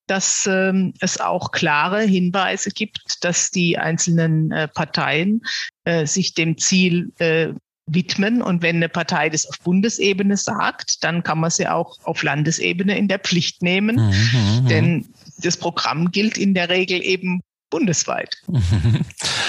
dass 0.06 0.48
ähm, 0.50 0.94
es 1.00 1.20
auch 1.20 1.52
klare 1.52 2.02
Hinweise 2.02 2.70
gibt, 2.70 3.24
dass 3.24 3.50
die 3.50 3.78
einzelnen 3.78 4.50
äh, 4.50 4.66
Parteien 4.66 5.42
äh, 5.84 6.04
sich 6.04 6.34
dem 6.34 6.58
Ziel 6.58 7.12
äh, 7.18 7.52
widmen. 7.94 8.42
Und 8.42 8.62
wenn 8.62 8.76
eine 8.76 8.88
Partei 8.88 9.28
das 9.28 9.46
auf 9.46 9.58
Bundesebene 9.60 10.36
sagt, 10.36 11.04
dann 11.04 11.22
kann 11.22 11.40
man 11.40 11.50
sie 11.50 11.68
auch 11.68 11.98
auf 12.04 12.22
Landesebene 12.22 12.96
in 12.96 13.08
der 13.08 13.18
Pflicht 13.18 13.62
nehmen. 13.62 13.96
Mhm, 13.96 14.02
mhm, 14.02 14.62
mhm. 14.62 14.68
Denn 14.68 15.08
das 15.42 15.56
Programm 15.56 16.10
gilt 16.10 16.38
in 16.38 16.54
der 16.54 16.68
Regel 16.68 17.02
eben 17.02 17.42
bundesweit. 17.70 18.36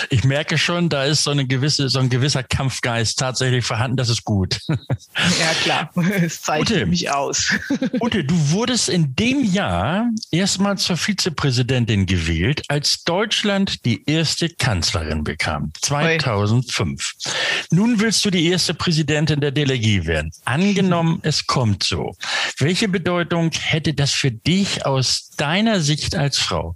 Ich 0.09 0.25
merke 0.25 0.57
schon, 0.57 0.89
da 0.89 1.05
ist 1.05 1.23
so 1.23 1.31
eine 1.31 1.47
gewisse, 1.47 1.87
so 1.87 1.99
ein 1.99 2.09
gewisser 2.09 2.43
Kampfgeist 2.43 3.17
tatsächlich 3.17 3.63
vorhanden. 3.63 3.95
Das 3.97 4.09
ist 4.09 4.25
gut. 4.25 4.59
Ja, 4.67 5.53
klar. 5.63 5.91
Es 6.21 6.41
zeichnet 6.41 6.69
Ute, 6.69 6.85
mich 6.85 7.09
aus. 7.09 7.53
Ute, 8.01 8.23
du 8.23 8.35
wurdest 8.51 8.89
in 8.89 9.15
dem 9.15 9.43
Jahr 9.43 10.09
erstmal 10.31 10.77
zur 10.77 10.97
Vizepräsidentin 10.97 12.05
gewählt, 12.05 12.63
als 12.67 13.03
Deutschland 13.03 13.85
die 13.85 14.03
erste 14.05 14.49
Kanzlerin 14.49 15.23
bekam. 15.23 15.71
2005. 15.81 17.13
Oi. 17.25 17.31
Nun 17.71 17.99
willst 17.99 18.25
du 18.25 18.31
die 18.31 18.47
erste 18.47 18.73
Präsidentin 18.73 19.39
der 19.39 19.51
Delegie 19.51 20.05
werden. 20.05 20.31
Angenommen, 20.43 21.19
es 21.21 21.47
kommt 21.47 21.83
so. 21.83 22.15
Welche 22.57 22.87
Bedeutung 22.89 23.51
hätte 23.51 23.93
das 23.93 24.11
für 24.11 24.31
dich 24.31 24.85
aus 24.85 25.29
deiner 25.37 25.79
Sicht 25.79 26.15
als 26.15 26.37
Frau? 26.37 26.75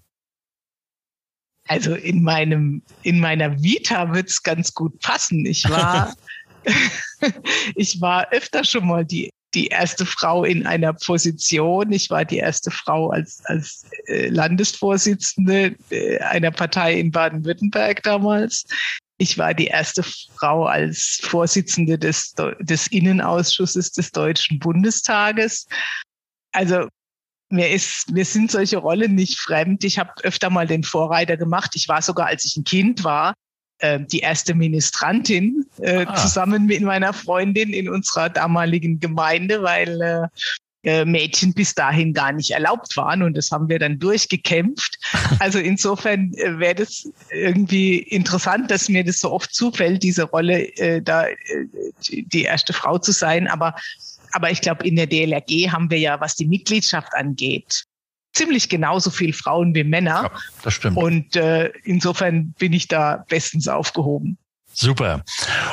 Also 1.68 1.96
in 1.96 2.22
meinem, 2.22 2.82
in 3.02 3.20
meiner 3.20 3.62
Vita 3.62 4.14
wird's 4.14 4.44
ganz 4.44 4.74
gut 4.74 5.00
passen. 5.02 5.46
Ich 5.46 5.68
war, 5.70 6.16
ich 7.76 8.00
war 8.02 8.32
öfter 8.32 8.64
schon 8.64 8.88
mal 8.88 9.04
die, 9.04 9.32
die 9.56 9.68
erste 9.68 10.06
Frau 10.06 10.44
in 10.44 10.68
einer 10.68 10.94
Position. 10.94 11.92
Ich 11.92 12.10
war 12.10 12.24
die 12.24 12.38
erste 12.38 12.70
Frau 12.70 13.10
als, 13.10 13.44
als 13.46 13.86
äh, 14.08 14.28
Landesvorsitzende 14.28 15.76
äh, 15.90 16.20
einer 16.20 16.52
Partei 16.52 17.00
in 17.00 17.12
Baden-Württemberg 17.12 18.04
damals. 18.04 18.66
Ich 19.18 19.38
war 19.38 19.54
die 19.54 19.68
erste 19.68 20.04
Frau 20.04 20.66
als 20.66 21.20
Vorsitzende 21.24 21.98
des, 21.98 22.36
des 22.60 22.88
Innenausschusses 22.88 23.94
des 23.94 24.12
Deutschen 24.12 24.60
Bundestages. 24.60 25.68
Also 26.52 26.90
mir 27.50 27.70
ist, 27.70 28.12
mir 28.12 28.26
sind 28.26 28.52
solche 28.52 28.78
Rollen 28.78 29.16
nicht 29.16 29.40
fremd. 29.40 29.84
Ich 29.84 30.00
habe 30.00 30.12
öfter 30.24 30.50
mal 30.50 30.68
den 30.68 30.84
Vorreiter 30.84 31.38
gemacht. 31.38 31.72
Ich 31.76 31.88
war 31.88 32.02
sogar, 32.02 32.28
als 32.28 32.46
ich 32.46 32.58
ein 32.58 32.64
Kind 32.64 33.04
war, 33.04 33.34
äh, 33.80 34.00
die 34.00 34.20
erste 34.20 34.56
Ministrantin 34.56 35.66
äh, 35.80 36.06
ah. 36.06 36.16
zusammen 36.16 36.66
mit 36.66 36.82
meiner 36.82 37.14
Freundin 37.14 37.72
in 37.74 37.90
unserer 37.90 38.30
damaligen 38.30 39.00
Gemeinde, 39.00 39.62
weil 39.64 40.02
äh, 40.02 40.28
äh, 40.86 41.04
Mädchen 41.04 41.54
bis 41.54 41.74
dahin 41.74 42.14
gar 42.14 42.32
nicht 42.32 42.52
erlaubt 42.52 42.96
waren 42.96 43.24
und 43.24 43.36
das 43.36 43.50
haben 43.52 43.70
wir 43.70 43.80
dann 43.80 44.00
durchgekämpft. 44.00 44.98
Also 45.40 45.60
insofern 45.60 46.32
äh, 46.36 46.60
wäre 46.60 46.76
das 46.76 47.10
irgendwie 47.32 47.98
interessant, 47.98 48.70
dass 48.70 48.88
mir 48.88 49.04
das 49.04 49.20
so 49.20 49.32
oft 49.32 49.54
zufällt, 49.54 50.04
diese 50.04 50.24
Rolle 50.24 50.68
äh, 50.78 51.02
da 51.02 51.26
äh, 51.28 51.36
die 52.08 52.44
erste 52.44 52.74
Frau 52.74 53.00
zu 53.00 53.12
sein. 53.12 53.48
Aber 53.48 53.76
aber 54.36 54.52
ich 54.52 54.60
glaube, 54.60 54.86
in 54.86 54.98
der 54.98 55.08
DLRG 55.08 55.72
haben 55.72 55.90
wir 55.90 55.98
ja, 55.98 56.20
was 56.20 56.36
die 56.36 56.46
Mitgliedschaft 56.46 57.14
angeht, 57.14 57.86
ziemlich 58.34 58.68
genauso 58.68 59.10
viel 59.10 59.32
Frauen 59.32 59.74
wie 59.74 59.86
Männer. 59.86 60.24
Ja, 60.24 60.32
das 60.62 60.74
stimmt. 60.74 60.98
Und 60.98 61.36
äh, 61.38 61.72
insofern 61.84 62.54
bin 62.60 62.74
ich 62.74 62.90
da 62.90 63.26
bestens 63.30 63.70
aufgehoben. 63.70 64.38
Super. 64.78 65.24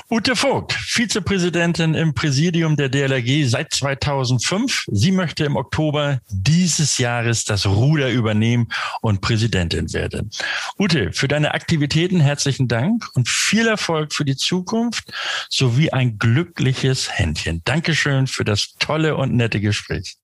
Ute 0.08 0.36
Vogt, 0.36 0.72
Vizepräsidentin 0.72 1.94
im 1.94 2.14
Präsidium 2.14 2.76
der 2.76 2.88
DLRG 2.88 3.48
seit 3.48 3.74
2005. 3.74 4.84
Sie 4.92 5.10
möchte 5.10 5.44
im 5.44 5.56
Oktober 5.56 6.20
dieses 6.28 6.98
Jahres 6.98 7.44
das 7.44 7.66
Ruder 7.66 8.10
übernehmen 8.10 8.68
und 9.00 9.20
Präsidentin 9.20 9.92
werden. 9.92 10.30
Ute, 10.78 11.12
für 11.12 11.26
deine 11.26 11.52
Aktivitäten 11.52 12.20
herzlichen 12.20 12.68
Dank 12.68 13.08
und 13.14 13.28
viel 13.28 13.66
Erfolg 13.66 14.14
für 14.14 14.24
die 14.24 14.36
Zukunft 14.36 15.12
sowie 15.48 15.90
ein 15.90 16.18
glückliches 16.18 17.10
Händchen. 17.10 17.62
Dankeschön 17.64 18.28
für 18.28 18.44
das 18.44 18.74
tolle 18.78 19.16
und 19.16 19.34
nette 19.34 19.60
Gespräch. 19.60 20.14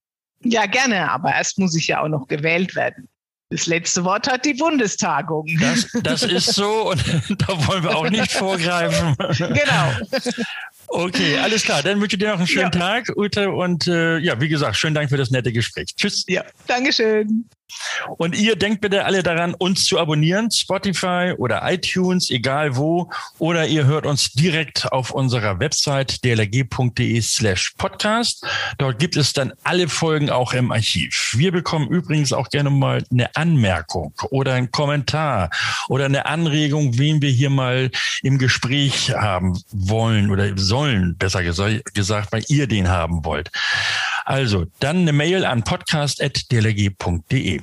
Ja, 0.41 0.67
gerne, 0.67 1.11
aber 1.11 1.33
erst 1.33 1.59
muss 1.59 1.75
ich 1.75 1.87
ja 1.87 2.01
auch 2.01 2.07
noch 2.07 2.27
gewählt 2.27 2.75
werden. 2.75 3.09
Das 3.51 3.65
letzte 3.65 4.03
Wort 4.03 4.27
hat 4.31 4.45
die 4.45 4.53
Bundestagung. 4.53 5.47
Das, 5.59 5.87
das 6.03 6.21
ist 6.23 6.53
so 6.53 6.91
und 6.91 7.03
da 7.29 7.67
wollen 7.67 7.83
wir 7.83 7.97
auch 7.97 8.09
nicht 8.09 8.31
vorgreifen. 8.31 9.15
Genau. 9.37 10.45
Okay, 10.87 11.37
alles 11.39 11.63
klar. 11.63 11.81
Dann 11.81 11.99
wünsche 11.99 12.15
ich 12.15 12.19
dir 12.19 12.29
noch 12.29 12.37
einen 12.37 12.47
schönen 12.47 12.71
ja. 12.73 12.79
Tag, 12.79 13.09
Ute. 13.15 13.49
Und 13.51 13.87
äh, 13.87 14.17
ja, 14.19 14.39
wie 14.39 14.49
gesagt, 14.49 14.75
schönen 14.75 14.95
Dank 14.95 15.09
für 15.09 15.17
das 15.17 15.31
nette 15.31 15.51
Gespräch. 15.51 15.95
Tschüss. 15.95 16.25
Ja, 16.27 16.43
Dankeschön. 16.67 17.49
Und 18.17 18.35
ihr 18.37 18.55
denkt 18.55 18.81
bitte 18.81 19.05
alle 19.05 19.23
daran, 19.23 19.53
uns 19.53 19.85
zu 19.85 19.99
abonnieren, 19.99 20.51
Spotify 20.51 21.33
oder 21.37 21.61
iTunes, 21.71 22.29
egal 22.29 22.75
wo, 22.75 23.09
oder 23.37 23.67
ihr 23.67 23.85
hört 23.85 24.05
uns 24.05 24.31
direkt 24.31 24.91
auf 24.91 25.11
unserer 25.11 25.59
Website 25.59 26.23
dlg.de 26.23 27.21
slash 27.21 27.73
podcast. 27.77 28.45
Dort 28.77 28.99
gibt 28.99 29.17
es 29.17 29.33
dann 29.33 29.53
alle 29.63 29.87
Folgen 29.87 30.29
auch 30.29 30.53
im 30.53 30.71
Archiv. 30.71 31.33
Wir 31.35 31.51
bekommen 31.51 31.87
übrigens 31.87 32.33
auch 32.33 32.49
gerne 32.49 32.69
mal 32.69 33.03
eine 33.11 33.35
Anmerkung 33.35 34.13
oder 34.29 34.53
einen 34.53 34.71
Kommentar 34.71 35.49
oder 35.87 36.05
eine 36.05 36.25
Anregung, 36.25 36.97
wen 36.97 37.21
wir 37.21 37.31
hier 37.31 37.49
mal 37.49 37.91
im 38.21 38.37
Gespräch 38.37 39.11
haben 39.11 39.59
wollen 39.71 40.31
oder 40.31 40.57
sollen, 40.57 41.15
besser 41.17 41.43
gesagt, 41.43 42.31
weil 42.31 42.43
ihr 42.47 42.67
den 42.67 42.87
haben 42.87 43.25
wollt. 43.25 43.51
Also 44.25 44.65
dann 44.79 44.97
eine 44.97 45.13
Mail 45.13 45.43
an 45.45 45.63
podcast.dlg.de. 45.63 47.58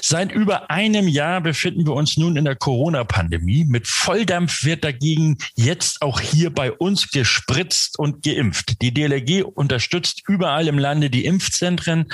Seit 0.00 0.32
über 0.32 0.70
einem 0.70 1.08
Jahr 1.08 1.40
befinden 1.40 1.86
wir 1.86 1.94
uns 1.94 2.16
nun 2.16 2.36
in 2.36 2.44
der 2.44 2.56
Corona-Pandemie. 2.56 3.64
Mit 3.64 3.86
Volldampf 3.86 4.64
wird 4.64 4.84
dagegen 4.84 5.38
jetzt 5.54 6.02
auch 6.02 6.20
hier 6.20 6.50
bei 6.50 6.72
uns 6.72 7.10
gespritzt 7.10 7.98
und 7.98 8.22
geimpft. 8.22 8.80
Die 8.82 8.92
DLG 8.92 9.42
unterstützt 9.44 10.22
überall 10.28 10.68
im 10.68 10.78
Lande 10.78 11.10
die 11.10 11.24
Impfzentren, 11.24 12.06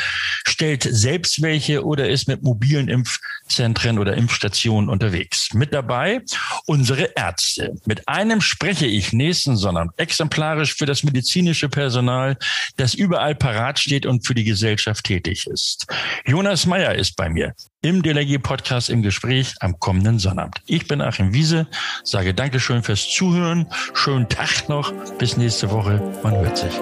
stellt 0.47 0.83
selbst 0.83 1.43
welche 1.43 1.85
oder 1.85 2.09
ist 2.09 2.29
mit 2.29 2.43
mobilen 2.43 2.89
Impfzentren 2.89 3.99
oder 3.99 4.17
Impfstationen 4.17 4.89
unterwegs. 4.89 5.53
Mit 5.55 5.73
dabei 5.73 6.23
unsere 6.67 7.11
Ärzte. 7.17 7.75
Mit 7.87 8.09
einem 8.09 8.41
spreche 8.41 8.87
ich 8.87 9.13
nächsten 9.13 9.57
Sonntag 9.57 9.91
exemplarisch 9.97 10.75
für 10.75 10.87
das 10.87 11.03
medizinische 11.03 11.69
Personal, 11.69 12.37
das 12.77 12.95
überall 12.95 13.35
parat 13.35 13.79
steht 13.79 14.07
und 14.07 14.27
für 14.27 14.35
die 14.35 14.45
Gesellschaft 14.45 15.05
tätig 15.05 15.47
ist. 15.47 15.87
Jonas 16.27 16.67
Meyer 16.67 16.95
ist 16.95 17.12
bei 17.17 17.29
mir 17.29 17.55
im 17.83 18.03
DLG-Podcast 18.03 18.91
im 18.91 19.03
Gespräch 19.03 19.55
am 19.61 19.79
kommenden 19.79 20.19
Sonnabend. 20.19 20.61
Ich 20.67 20.87
bin 20.89 21.01
Achim 21.01 21.33
Wiese, 21.33 21.67
sage 22.05 22.35
Dankeschön 22.35 22.83
fürs 22.83 23.09
Zuhören, 23.09 23.67
schönen 23.95 24.29
Tag 24.29 24.69
noch, 24.69 24.93
bis 25.19 25.37
nächste 25.37 25.71
Woche, 25.71 26.01
man 26.23 26.37
hört 26.37 26.59
sich. 26.59 26.73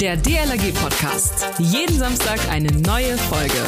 Der 0.00 0.16
DLRG 0.16 0.72
Podcast. 0.74 1.46
Jeden 1.58 1.98
Samstag 1.98 2.38
eine 2.50 2.70
neue 2.70 3.18
Folge. 3.18 3.64